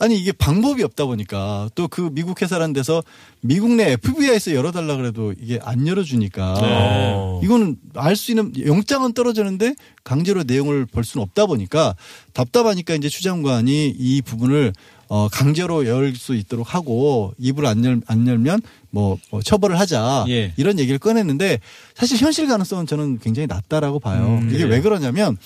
[0.00, 3.02] 아니 이게 방법이 없다 보니까 또 그 미국 회사라는 데서
[3.42, 7.40] 미국 내 FBI에서 열어달라 그래도 이게 안 열어주니까 네.
[7.44, 11.94] 이거는 알 수 있는 영장은 떨어지는데 강제로 내용을 볼 수는 없다 보니까
[12.32, 14.72] 답답하니까 이제 추 장관이 이 부분을
[15.08, 20.26] 어 강제로 열 수 있도록 하고 입을 안, 열, 안 열면 뭐, 뭐 처벌을 하자
[20.28, 20.52] 예.
[20.56, 21.58] 이런 얘기를 꺼냈는데
[21.94, 24.38] 사실 현실 가능성은 저는 굉장히 낮다라고 봐요.
[24.40, 24.68] 음, 이게 그래요?
[24.70, 25.36] 왜 그러냐면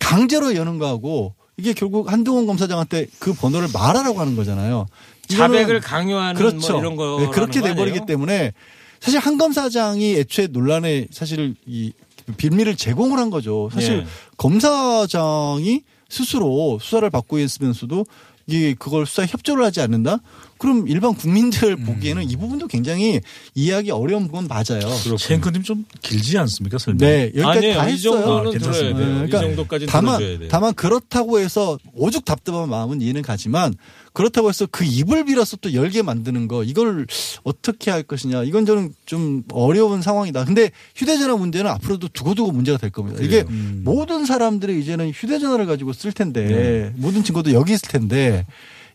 [0.00, 4.86] 강제로 여는 거하고 이게 결국 한동훈 검사장한테 그 번호를 말하라고 하는 거잖아요.
[5.28, 6.72] 자백을 강요하는 그렇죠.
[6.72, 8.52] 뭐 이런 거 네, 그렇게 돼버리기 때문에
[9.00, 11.92] 사실 한 검사장이 애초에 논란에 사실 이
[12.36, 13.68] 빌미를 제공을 한 거죠.
[13.72, 14.06] 사실 예.
[14.36, 18.06] 검사장이 스스로 수사를 받고 있으면서도
[18.46, 20.18] 이게 그걸 수사에 협조를 하지 않는다?
[20.58, 21.84] 그럼 일반 국민들 음.
[21.84, 23.20] 보기에는 이 부분도 굉장히
[23.54, 24.80] 이해하기 어려운 부분 맞아요.
[24.80, 26.78] 챈크님 좀 길지 않습니까?
[26.78, 26.98] 설명.
[26.98, 27.74] 네, 여기까지 아니에요.
[27.74, 28.12] 다이 했어요.
[28.12, 28.98] 정도는 아, 괜찮습니다.
[28.98, 29.18] 돼요.
[29.18, 30.48] 네, 이 정도까지 다만 들어줘야 돼요.
[30.50, 33.74] 다만 그렇다고 해서 오죽 답답한 마음은 이해는 가지만
[34.12, 37.06] 그렇다고 해서 그 입을 빌어서 또 열게 만드는 거 이걸
[37.42, 40.44] 어떻게 할 것이냐 이건 저는 좀 어려운 상황이다.
[40.44, 43.22] 근데 휴대전화 문제는 앞으로도 두고두고 문제가 될 겁니다.
[43.22, 43.82] 이게 음.
[43.84, 46.92] 모든 사람들이 이제는 휴대전화를 가지고 쓸 텐데 네.
[46.96, 48.46] 모든 친구도 여기 있을 텐데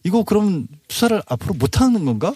[0.04, 2.34] 이거 그럼 수사를 앞으로 못 하는 건가?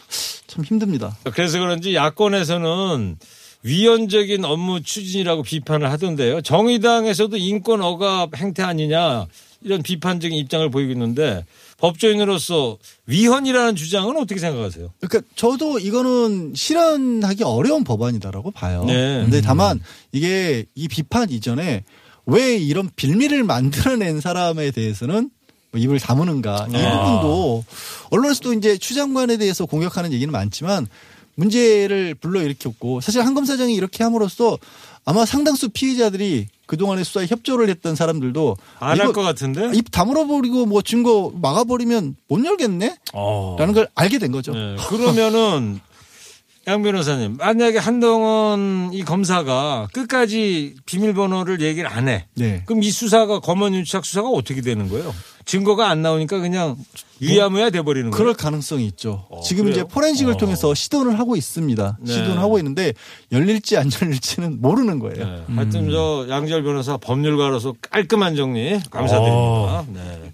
[0.47, 1.17] 참 힘듭니다.
[1.33, 3.17] 그래서 그런지 야권에서는
[3.63, 6.41] 위헌적인 업무 추진이라고 비판을 하던데요.
[6.41, 9.25] 정의당에서도 인권 억압 행태 아니냐
[9.61, 11.45] 이런 비판적인 입장을 보이고 있는데
[11.77, 14.89] 법조인으로서 위헌이라는 주장은 어떻게 생각하세요?
[14.99, 18.83] 그러니까 저도 이거는 실현하기 어려운 법안이다라고 봐요.
[18.85, 19.21] 네.
[19.21, 19.79] 근데 다만
[20.11, 21.83] 이게 이 비판 이전에
[22.25, 25.29] 왜 이런 빌미를 만들어낸 사람에 대해서는
[25.73, 27.03] 뭐 입을 다무는가 이 아.
[27.03, 27.65] 부분도
[28.11, 30.87] 언론에서도 이제 추 장관에 대해서 공격하는 얘기는 많지만
[31.35, 34.57] 문제를 불러일으켰고 사실 한 검사장이 이렇게 함으로써
[35.03, 39.71] 아마 상당수 피의자들이 그동안에 수사에 협조를 했던 사람들도 안 할 것 같은데?
[39.73, 42.95] 입 다물어버리고 뭐 증거 막아버리면 못 열겠네?
[43.13, 43.55] 어.
[43.59, 44.53] 라는 걸 알게 된 거죠.
[44.53, 45.79] 네, 그러면은
[46.67, 52.27] 양 변호사님 만약에 한동훈 이 검사가 끝까지 비밀번호를 얘기를 안 해.
[52.35, 52.61] 네.
[52.67, 55.13] 그럼 이 수사가 검언유착 수사가 어떻게 되는 거예요?
[55.45, 56.75] 증거가 안 나오니까 그냥
[57.19, 58.17] 위야무야 돼버리는 거예요.
[58.17, 59.27] 그럴 가능성이 있죠.
[59.43, 59.81] 지금 그래요?
[59.81, 61.97] 이제 포렌식을 통해서 시도를 하고 있습니다.
[62.01, 62.11] 네.
[62.13, 62.93] 시도를 하고 있는데
[63.31, 65.25] 열릴지 안 열릴지는 모르는 거예요.
[65.25, 65.43] 네.
[65.55, 69.85] 하여튼 저 양절 변호사 법률가로서 깔끔한 정리 감사드립니다.
[69.93, 70.31] 네.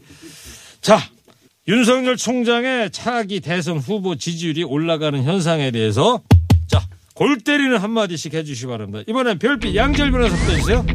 [0.81, 0.99] 자,
[1.67, 6.21] 윤석열 총장의 차기 대선 후보 지지율이 올라가는 현상에 대해서
[6.67, 6.81] 자,
[7.13, 9.03] 골 때리는 한마디씩 해주시기 바랍니다.
[9.07, 10.85] 이번엔 별빛 양절 변호사부터 해주세요.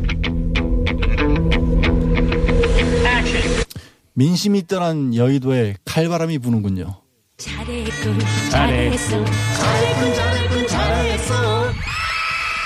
[4.15, 7.01] 민심이 떠난 여의도에 칼바람이 부는군요.
[7.37, 8.19] 잘했군
[8.51, 11.73] 잘했어 잘했군 잘했어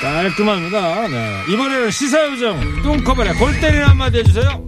[0.00, 1.08] 깔끔합니다.
[1.08, 1.44] 네.
[1.50, 4.64] 이번에는 시사요정 뚱커벨의 골 때리는 한마디 해주세요.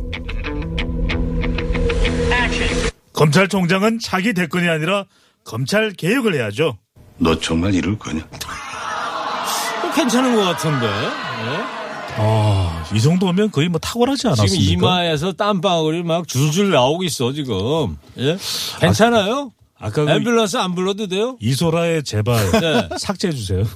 [3.12, 5.04] 검찰총장은 차기 대권이 아니라
[5.44, 6.78] 검찰 개혁을 해야죠.
[7.18, 8.22] 너 정말 이럴 거냐?
[8.22, 10.86] 어, 괜찮은 것 같은데.
[10.86, 11.79] 네.
[12.16, 14.52] 아, 이 정도면 거의 뭐 탁월하지 않았습니까?
[14.54, 17.96] 지금 이마에서 땀방울이 막 줄줄 나오고 있어 지금.
[18.18, 18.36] 예?
[18.80, 19.52] 괜찮아요?
[19.78, 21.36] 아까 그 앰뷸런스 안 불러도 돼요?
[21.40, 22.88] 이소라의 제발 네.
[22.98, 23.64] 삭제해 주세요.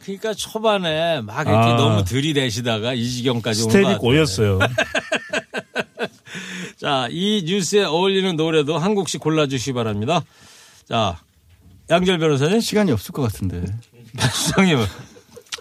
[0.00, 1.76] 그러니까 초반에 막 이렇게 아.
[1.76, 3.98] 너무 들이대시다가 이 지경까지 온것 스텝이 같아요.
[3.98, 4.58] 꼬였어요.
[6.80, 10.22] 자, 이 뉴스에 어울리는 노래도 한 곡씩 골라주시기 바랍니다.
[10.88, 11.18] 자,
[11.90, 13.64] 양지열 변호사님, 시간이 없을 것 같은데.
[14.32, 14.86] 소장님은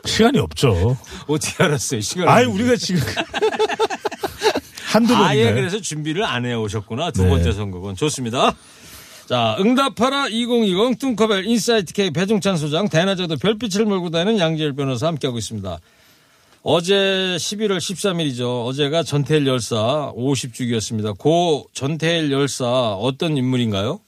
[0.08, 0.98] 시간이 없죠.
[1.28, 2.02] 어떻게 알았어요?
[2.02, 2.28] 시간.
[2.30, 3.02] 아이 우리가 지금
[4.86, 5.56] 한두 아예 번인가요?
[5.56, 7.12] 그래서 준비를 안 해 오셨구나.
[7.12, 7.30] 두 네.
[7.30, 7.96] 번째 선곡은.
[7.96, 8.56] 좋습니다.
[9.28, 15.38] 자, 응답하라 2020 뚱커벨 인사이트 K 배종찬 소장 대낮에도 별빛을 몰고 다니는 양지열 변호사 함께하고
[15.38, 15.78] 있습니다.
[16.64, 18.66] 어제 11월 13일이죠.
[18.66, 21.18] 어제가 전태일 열사 50주기였습니다.
[21.18, 24.00] 고 전태일 열사 어떤 인물인가요?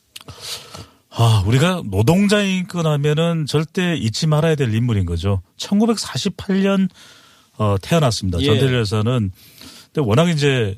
[1.11, 5.41] 아, 우리가 노동자인 건 하면은 절대 잊지 말아야 될 인물인 거죠.
[5.57, 6.89] 1948년
[7.57, 8.39] 어, 태어났습니다.
[8.41, 8.45] 예.
[8.45, 9.31] 전태일 여사는
[9.93, 10.77] 근데 워낙 이제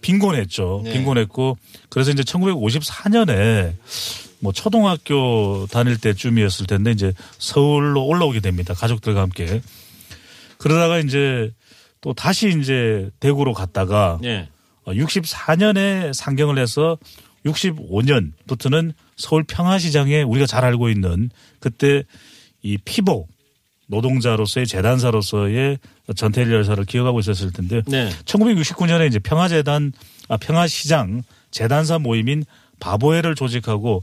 [0.00, 0.82] 빈곤했죠.
[0.84, 0.92] 네.
[0.92, 1.56] 빈곤했고
[1.88, 3.74] 그래서 이제 1954년에
[4.40, 8.74] 뭐 초등학교 다닐 때쯤이었을 텐데 이제 서울로 올라오게 됩니다.
[8.74, 9.62] 가족들과 함께.
[10.58, 11.50] 그러다가 이제
[12.02, 14.48] 또 다시 이제 대구로 갔다가 예.
[14.86, 16.98] 64년에 상경을 해서
[17.44, 21.30] 65년 부터는 서울 평화시장에 우리가 잘 알고 있는
[21.60, 22.04] 그때
[22.62, 23.28] 이 피복
[23.86, 25.78] 노동자로서의 재단사로서의
[26.16, 28.08] 전태일 열사를 기억하고 있었을 텐데 네.
[28.24, 29.92] 1969년에 이제 평화재단
[30.28, 32.44] 아 평화시장 재단사 모임인
[32.80, 34.02] 바보회를 조직하고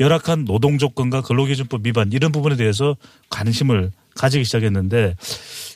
[0.00, 2.96] 열악한 노동 조건과 근로기준법 위반 이런 부분에 대해서
[3.30, 5.16] 관심을 가지기 시작했는데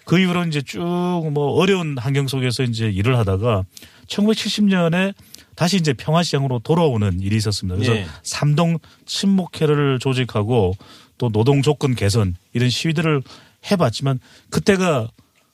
[0.05, 3.65] 그 이후로 이제 쭉 뭐 어려운 환경 속에서 이제 일을 하다가
[4.07, 5.15] 1970년에
[5.57, 7.77] 다시 이제 평화시장으로 돌아오는 일이 있었습니다.
[7.77, 8.07] 그래서 네.
[8.23, 10.75] 삼동 친목회를 조직하고
[11.19, 13.23] 또 노동 조건 개선 이런 시위들을
[13.71, 15.09] 해봤지만 그때가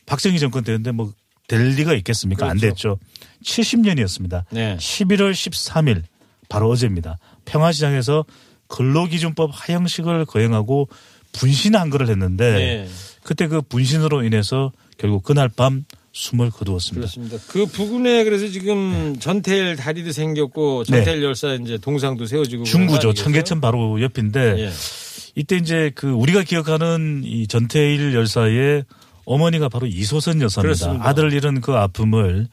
[0.06, 1.12] 박정희 정권 때였는데 뭐
[1.52, 2.48] 될 리가 있겠습니까?
[2.48, 2.96] 안 그렇죠.
[2.96, 2.98] 됐죠.
[3.44, 4.44] 70년이었습니다.
[4.50, 4.76] 네.
[4.78, 6.02] 11월 13일
[6.48, 7.18] 바로 어제입니다.
[7.44, 8.24] 평화시장에서
[8.68, 10.88] 근로기준법 하향식을 거행하고
[11.32, 12.88] 분신 한거를 했는데 네.
[13.22, 17.00] 그때 그 분신으로 인해서 결국 그날 밤 숨을 거두었습니다.
[17.00, 17.38] 그렇습니다.
[17.48, 22.70] 그 부근에 그래서 지금 전태일 다리도 생겼고 전태일 열사 이제 동상도 세워지고 네.
[22.70, 23.14] 중구죠.
[23.14, 24.70] 청계천 바로 옆인데 예.
[25.34, 28.84] 이때 이제 그 우리가 기억하는 이 전태일 열사의
[29.24, 30.60] 어머니가 바로 이소선 여사입니다.
[30.60, 31.08] 그렇습니다.
[31.08, 32.48] 아들 잃은 그 아픔을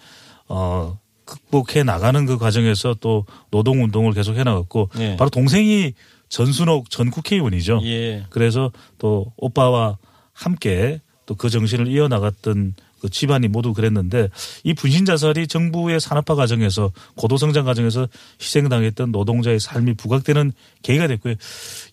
[0.47, 5.17] 어 극복해 나가는 그 과정에서 또 노동 운동을 계속 해 나갔고 네.
[5.17, 5.93] 바로 동생이
[6.29, 7.81] 전순옥 전 국회의원이죠.
[7.83, 8.25] 예.
[8.29, 9.97] 그래서 또 오빠와
[10.31, 14.29] 함께 또 그 정신을 이어나갔던 그 집안이 모두 그랬는데
[14.63, 18.07] 이 분신 자살이 정부의 산업화 과정에서 고도 성장 과정에서
[18.41, 20.51] 희생당했던 노동자의 삶이 부각되는
[20.83, 21.35] 계기가 됐고요.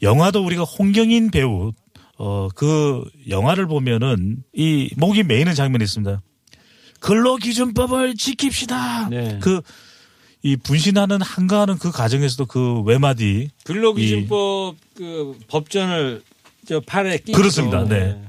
[0.03, 1.73] 영화도 우리가 홍경인 배우
[2.19, 6.23] 어 그 영화를 보면은 이 목이 메이는 장면이 있습니다.
[7.01, 9.11] 근로기준법을 지킵시다.
[9.11, 9.39] 네.
[9.41, 16.23] 그이 분신하는 한가하는 그 과정에서도 그 외마디 근로기준법 그 법전을
[16.67, 17.85] 저 팔에 끼고 그렇습니다.
[17.85, 18.21] 네.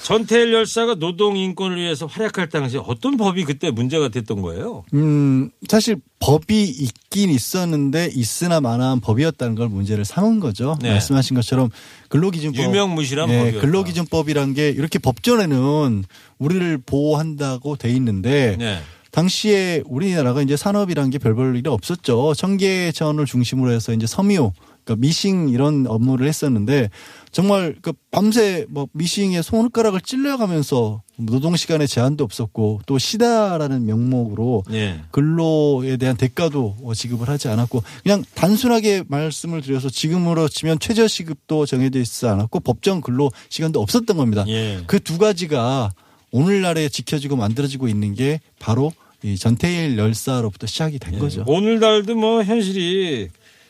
[0.00, 4.84] 전태일 열사가 노동 인권을 위해서 활약할 당시 어떤 법이 그때 문제가 됐던 거예요?
[4.94, 10.76] 음, 사실 법이 있긴 있었는데 있으나 마나한 법이었다는 걸 문제를 삼은 거죠.
[10.80, 10.90] 네.
[10.90, 11.70] 말씀하신 것처럼
[12.08, 12.64] 근로기준법.
[12.64, 13.60] 유명무실한 예, 법이었다.
[13.60, 16.04] 근로기준법이란 게 이렇게 법전에는
[16.38, 18.78] 우리를 보호한다고 돼 있는데 네.
[19.10, 22.32] 당시에 우리나라가 이제 산업이란 게별볼 일이 없었죠.
[22.34, 24.52] 청계천을 중심으로 해서 이제 섬유,
[24.84, 26.90] 그러니까 미싱 이런 업무를 했었는데
[27.30, 35.00] 정말 그 밤새 뭐 미싱에 손가락을 찔려가면서 노동 시간에 제한도 없었고 또 시다라는 명목으로 네.
[35.10, 42.00] 근로에 대한 대가도 지급을 하지 않았고 그냥 단순하게 말씀을 드려서 지금으로 치면 최저 시급도 정해져
[42.00, 44.44] 있지 않았고 법정 근로 시간도 없었던 겁니다.
[44.48, 44.82] 예.
[44.86, 45.92] 그두 가지가
[46.32, 48.92] 오늘날에 지켜지고 만들어지고 있는 게 바로
[49.22, 51.44] 이 전태일 열사로부터 시작이 된 거죠.
[51.46, 53.28] 오늘날도 뭐 현실이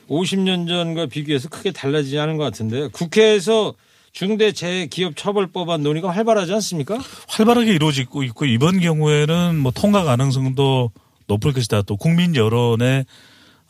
[0.08, 3.74] 50년 전과 비교해서 크게 달라지지 않은 것 같은데 국회에서
[4.12, 6.98] 중대 재기업 처벌법안 논의가 활발하지 않습니까?
[7.28, 10.92] 활발하게 이루어지고 있고 이번 경우에는 뭐 통과 가능성도
[11.28, 11.82] 높을 것이다.
[11.82, 13.06] 또 국민 여론의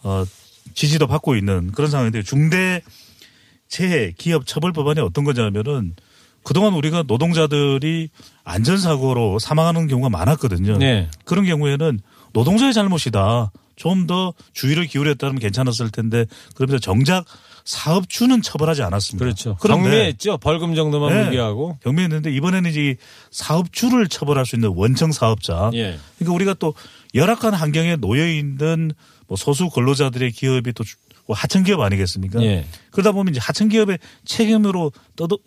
[0.02, 0.24] 어
[0.74, 2.82] 지지도 받고 있는 그런 상황인데 중대
[3.68, 5.94] 재해 기업 처벌 법안이 어떤 거냐면은
[6.42, 8.10] 그동안 우리가 노동자들이
[8.42, 10.76] 안전사고로 사망하는 경우가 많았거든요.
[10.78, 11.08] 네.
[11.24, 12.00] 그런 경우에는
[12.32, 13.52] 노동자의 잘못이다.
[13.76, 17.24] 좀 더 주의를 기울였다면 괜찮았을 텐데 그러면서 정작
[17.64, 19.24] 사업주는 처벌하지 않았습니다.
[19.24, 19.56] 그렇죠.
[19.56, 20.38] 경미했죠.
[20.38, 21.24] 벌금 정도만 네.
[21.26, 21.78] 무기하고.
[21.82, 22.96] 경미했는데 이번에는 이제
[23.30, 25.70] 사업주를 처벌할 수 있는 원청 사업자.
[25.74, 25.98] 예.
[26.18, 26.74] 그러니까 우리가 또
[27.14, 28.92] 열악한 환경에 놓여 있는
[29.28, 32.42] 뭐 소수 근로자들의 기업이 또 주- 뭐 하청 기업 아니겠습니까?
[32.42, 32.66] 예.
[32.90, 35.38] 그러다 보면 이제 하청 기업의 책임으로 떠도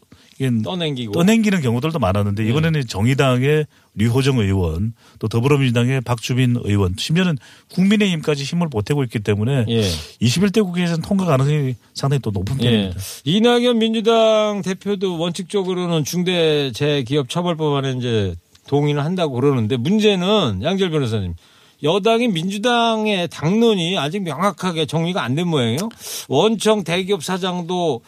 [0.63, 1.13] 떠넘기고.
[1.13, 2.50] 떠넘기는 경우들도 많았는데 네.
[2.50, 7.38] 이번에는 정의당의 류호정 의원 또 더불어민주당의 박주빈 의원 심지어는
[7.74, 9.82] 국민의힘까지 힘을 보태고 있기 때문에 예.
[10.21, 12.69] 21대 국회에서는 통과 가능성이 상당히 또 높은 예.
[12.69, 13.00] 편입니다.
[13.24, 18.36] 이낙연 민주당 대표도 원칙적으로는 중대재해기업 처벌법안에 이제
[18.67, 21.36] 동의를 한다고 그러는데 문제는 양절 변호사님
[21.84, 25.89] 여당인 민주당의 당론이 아직 명확하게 정리가 안 된 모양이에요.
[26.30, 28.02] 원청 대기업 사장도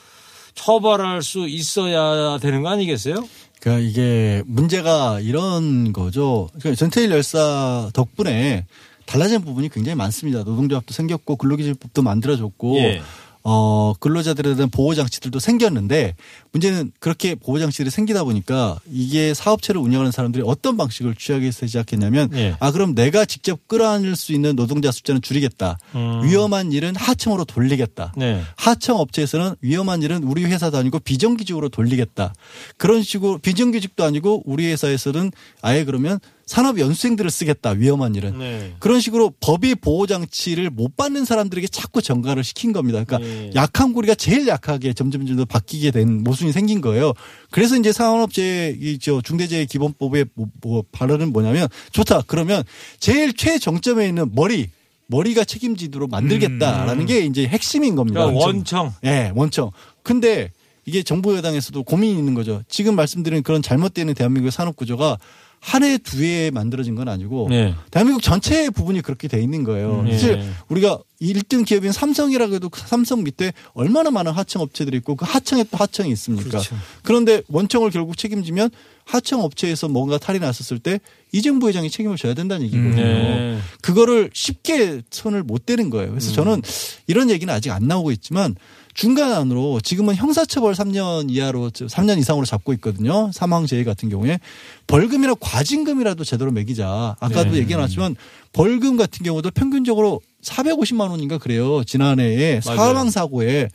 [0.58, 3.28] 처벌할 수 있어야 되는 거 아니겠어요?
[3.62, 6.50] 그러니까 이게 문제가 이런 거죠.
[6.60, 8.66] 그러니까 전태일 열사 덕분에
[9.06, 10.40] 달라진 부분이 굉장히 많습니다.
[10.40, 13.02] 노동조합도 생겼고 근로기준법도 만들어졌고 예.
[13.50, 16.16] 어 근로자들에 대한 보호 장치들도 생겼는데
[16.52, 22.58] 문제는 그렇게 보호 장치들이 생기다 보니까 이게 사업체를 운영하는 사람들이 어떤 방식을 취하기 시작했냐면 예.
[22.60, 25.78] 아 그럼 내가 직접 끌어안을 수 있는 노동자 숫자는 줄이겠다.
[26.26, 28.12] 위험한 일은 하청으로 돌리겠다.
[28.18, 28.42] 네.
[28.58, 32.34] 하청 업체에서는 위험한 일은 우리 회사도 아니고 비정규직으로 돌리겠다.
[32.76, 35.32] 그런 식으로 비정규직도 아니고 우리 회사에서는
[35.62, 37.72] 아예 그러면 산업 연수생들을 쓰겠다.
[37.72, 38.40] 위험한 일은.
[38.40, 38.74] 네.
[38.80, 43.04] 그런 식으로 법의 보호 장치를 못 받는 사람들에게 자꾸 전가를 시킨 겁니다.
[43.04, 43.52] 그러니까 네.
[43.54, 47.14] 약한 고리가 제일 약하게 점점 점점 바뀌게 된 모순이 생긴 거예요.
[47.52, 52.24] 그래서 이제 산업재해 이저 중대재해 기본법의 뭐, 뭐 발언은 뭐냐면 좋다.
[52.28, 52.64] 그러면
[53.00, 54.70] 제일 최정점에 있는 머리
[55.08, 58.22] 머리가 책임지도록 만들겠다라는 게 이제 핵심인 겁니다.
[58.22, 58.94] 그러니까 원청.
[59.04, 59.72] 예, 원청.
[60.02, 60.52] 근데
[60.86, 62.64] 이게 정부 여당에서도 고민이 있는 거죠.
[62.70, 65.18] 지금 말씀드린 그런 잘못되는 대한민국의 산업 구조가
[65.60, 67.74] 한 해 두 해에 만들어진 건 아니고 네.
[67.92, 70.02] 대한민국 전체 부분이 그렇게 돼 있는 거예요.
[70.06, 70.12] 음.
[70.12, 70.50] 사실 예.
[70.70, 75.64] 우리가 1등 기업인 삼성이라고 해도 그 삼성 밑에 얼마나 많은 하청 업체들이 있고 그 하청에
[75.70, 76.50] 또 하청이 있습니까?
[76.50, 76.76] 그렇죠.
[77.04, 78.70] 그런데 원청을 결국 책임지면
[79.06, 81.00] 하청 업체에서 뭔가 탈이 났었을 때
[81.32, 82.96] 이정부 회장이 책임을 져야 된다는 얘기거든요.
[82.96, 83.60] 네.
[83.82, 86.12] 그거를 쉽게 손을 못 대는 거예요.
[86.12, 86.62] 그래서 저는
[87.08, 88.56] 이런 얘기는 아직 안 나오고 있지만
[88.98, 93.32] 중간안으로 지금은 형사처벌 3년 이하로 3년 이상으로 잡고 있거든요.
[93.32, 94.40] 사망재해 같은 경우에
[94.88, 97.16] 벌금이나 과징금이라도 제대로 매기자.
[97.20, 97.60] 아까도 네.
[97.60, 98.16] 얘기 나왔지만
[98.54, 101.84] 벌금 같은 경우도 평균적으로 450만 원인가 그래요.
[101.84, 102.60] 지난해에.
[102.62, 103.70] 사망 사고에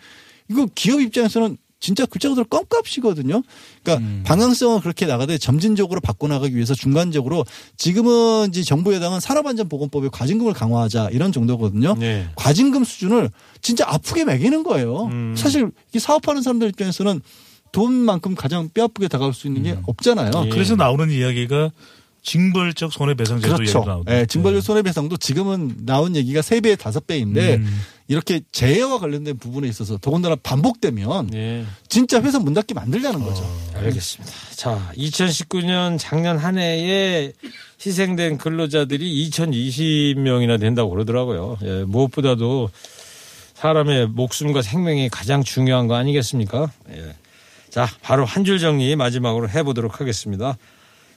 [0.51, 3.43] 이거 기업 입장에서는 진짜 글자 그대로 껌값이거든요.
[3.83, 4.23] 그러니까 음.
[4.25, 7.45] 방향성을 그렇게 나가되 점진적으로 바꿔나가기 위해서 중간적으로
[7.77, 11.97] 지금은 이제 정부 여당은 산업안전보건법에 과징금을 강화하자 이런 정도거든요.
[11.99, 12.29] 네.
[12.37, 13.31] 과징금 수준을
[13.63, 15.07] 진짜 아프게 매기는 거예요.
[15.07, 15.35] 음.
[15.37, 17.21] 사실 이 사업하는 사람들 입장에서는
[17.73, 20.31] 돈만큼 가장 뼈아프게 다가올 수 있는 게 없잖아요.
[20.45, 20.49] 예.
[20.51, 21.73] 그래서 나오는 이야기가
[22.23, 23.79] 징벌적 손해배상제도 그렇죠.
[23.79, 24.13] 얘기가 나오죠.
[24.13, 27.81] 예, 징벌적 손해배상도 지금은 나온 얘기가 세배 다섯 배인데 음.
[28.09, 31.65] 이렇게 재해와 관련된 부분에 있어서 더군다나 반복되면 네.
[31.89, 33.43] 진짜 회사 문 닫게 만들자는 거죠.
[33.75, 34.33] 알겠습니다.
[34.57, 37.33] 자, 2019년 작년 한 해에
[37.85, 41.59] 희생된 근로자들이 2020명이나 된다고 그러더라고요.
[41.63, 42.71] 예, 무엇보다도
[43.55, 46.71] 사람의 목숨과 생명이 가장 중요한 거 아니겠습니까?
[46.91, 47.15] 예.
[47.71, 50.57] 자, 바로 한 줄 정리 마지막으로 해보도록 하겠습니다.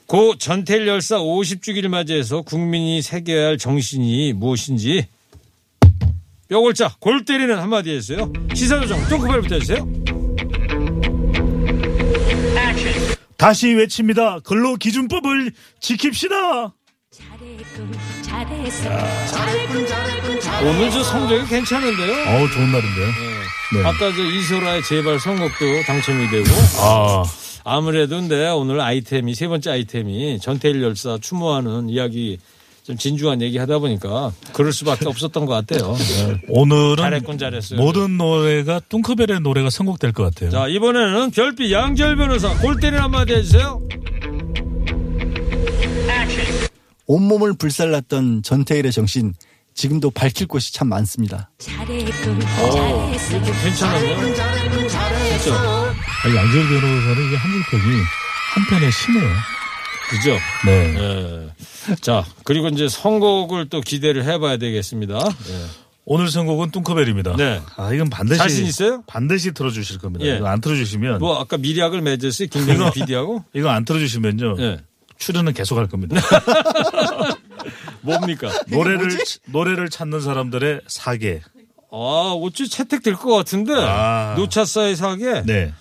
[0.06, 5.08] 고 전태일 열사 50주기를 맞이해서 국민이 새겨야 할 정신이 무엇인지
[6.48, 8.32] 뼈골자 골 때리는 한마디 했어요.
[8.54, 9.86] 시사조정 똥코벨부터 해주세요.
[13.36, 14.40] 다시 외칩니다.
[14.44, 16.72] 근로 기준법을 지킵시다.
[17.12, 18.82] 잘했군 잘했어
[19.32, 22.12] 잘했군 잘했군 잘했어 오늘 저 성적이 괜찮은데요?
[22.12, 23.06] 어우, 좋은 날인데요.
[23.06, 23.78] 네.
[23.78, 23.84] 네.
[23.84, 26.44] 아까 저 이소라의 제발 선곡도 당첨이 되고
[26.80, 27.24] 아,
[27.64, 32.38] 아무래도 근데 오늘 아이템이 세 번째 아이템이 전태일 열사 추모하는 이야기
[32.86, 35.96] 좀 진중한 얘기 하다 보니까 그럴 수밖에 없었던 것 같아요.
[35.96, 36.40] 네.
[36.48, 37.80] 오늘은 잘했군 잘했어요.
[37.80, 40.50] 모든 노래가 뚱커벨의 노래가 선곡될 것 같아요.
[40.50, 43.80] 자 이번에는 별빛 양절 변호사 골 때리는 한마디 해주세요.
[47.08, 49.34] 온몸을 불살랐던 전태일의 정신
[49.74, 51.50] 지금도 밝힐 곳이 참 많습니다.
[51.58, 54.16] 잘했군 오, 잘했어 괜찮은데요?
[54.20, 54.44] 진짜
[56.24, 58.02] 아니, 양재열 변호사는 이게 한줄평이
[58.54, 59.55] 한편의 신이에요.
[60.10, 60.36] 그죠?
[60.64, 60.94] 네.
[60.98, 61.96] 예.
[62.00, 65.14] 자 그리고 이제 선곡을 또 기대를 해봐야 되겠습니다.
[65.16, 65.66] 예.
[66.08, 67.34] 오늘 선곡은 뚱커벨입니다.
[67.36, 67.60] 네.
[67.76, 68.38] 아, 이건 반드시.
[68.38, 69.02] 자신 있어요?
[69.08, 70.24] 반드시 틀어주실 겁니다.
[70.24, 70.36] 예.
[70.36, 71.18] 이거 안 틀어주시면.
[71.18, 74.56] 뭐 아까 미리약을 맺었어요 김경민 PD하고 이거 안 틀어주시면요.
[74.60, 74.80] 예.
[75.18, 76.20] 출연은 계속 할 겁니다.
[78.02, 78.50] 뭡니까?
[78.68, 81.40] 노래를, 노래를 찾는 사람들의 사계.
[81.90, 81.96] 아,
[82.40, 83.72] 어찌 채택될 것 같은데.
[83.74, 84.34] 아.
[84.36, 85.42] 노차사의 사계?
[85.42, 85.72] 네.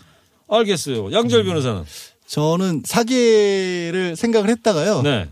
[0.49, 1.11] 알겠어요.
[1.11, 1.84] 양절 변호사는.
[2.28, 5.01] 저는 사계를 생각을 했다가요.
[5.03, 5.30] 네.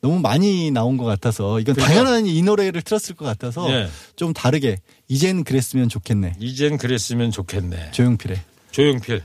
[0.00, 1.86] 너무 많이 나온 것 같아서 이건 그죠?
[1.86, 3.88] 당연한 이 노래를 틀었을 것 같아서 네.
[4.14, 4.76] 좀 다르게
[5.08, 6.34] 이젠 그랬으면 좋겠네.
[6.38, 7.90] 이젠 그랬으면 좋겠네.
[7.90, 8.38] 조용필의.
[8.70, 9.22] 조용필.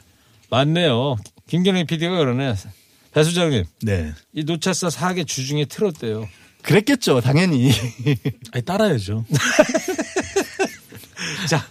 [0.49, 1.17] 맞네요.
[1.47, 2.55] 김경희 PD가 그러네.
[3.13, 4.13] 배 수장님, 네.
[4.34, 6.28] 이 노차사 사계 주중에 틀었대요.
[6.61, 7.72] 그랬겠죠, 당연히.
[8.53, 9.26] 아니, 따라야죠.
[11.49, 11.65] 자,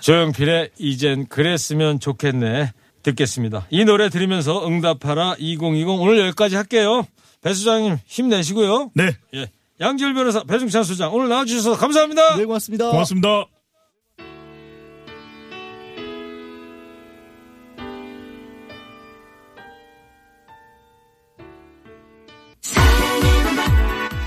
[0.00, 2.72] 조용필의 이젠 그랬으면 좋겠네.
[3.02, 3.66] 듣겠습니다.
[3.70, 7.06] 이 노래 들으면서 응답하라 2020 오늘 여기까지 할게요.
[7.42, 8.90] 배 수장님 힘내시고요.
[8.94, 9.50] 네, 예.
[9.80, 12.36] 양지열 변호사, 배중찬 수장 오늘 나와주셔서 감사합니다.
[12.36, 12.90] 네, 고맙습니다.
[12.90, 13.46] 고맙습니다.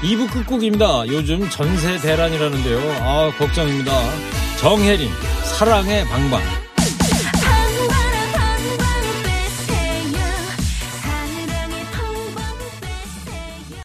[0.04, 1.08] 이부 끝곡입니다.
[1.08, 2.80] 요즘 전세 대란이라는데요.
[3.02, 3.92] 아, 걱정입니다.
[4.60, 5.10] 정혜림,
[5.58, 6.65] 사랑의 방방.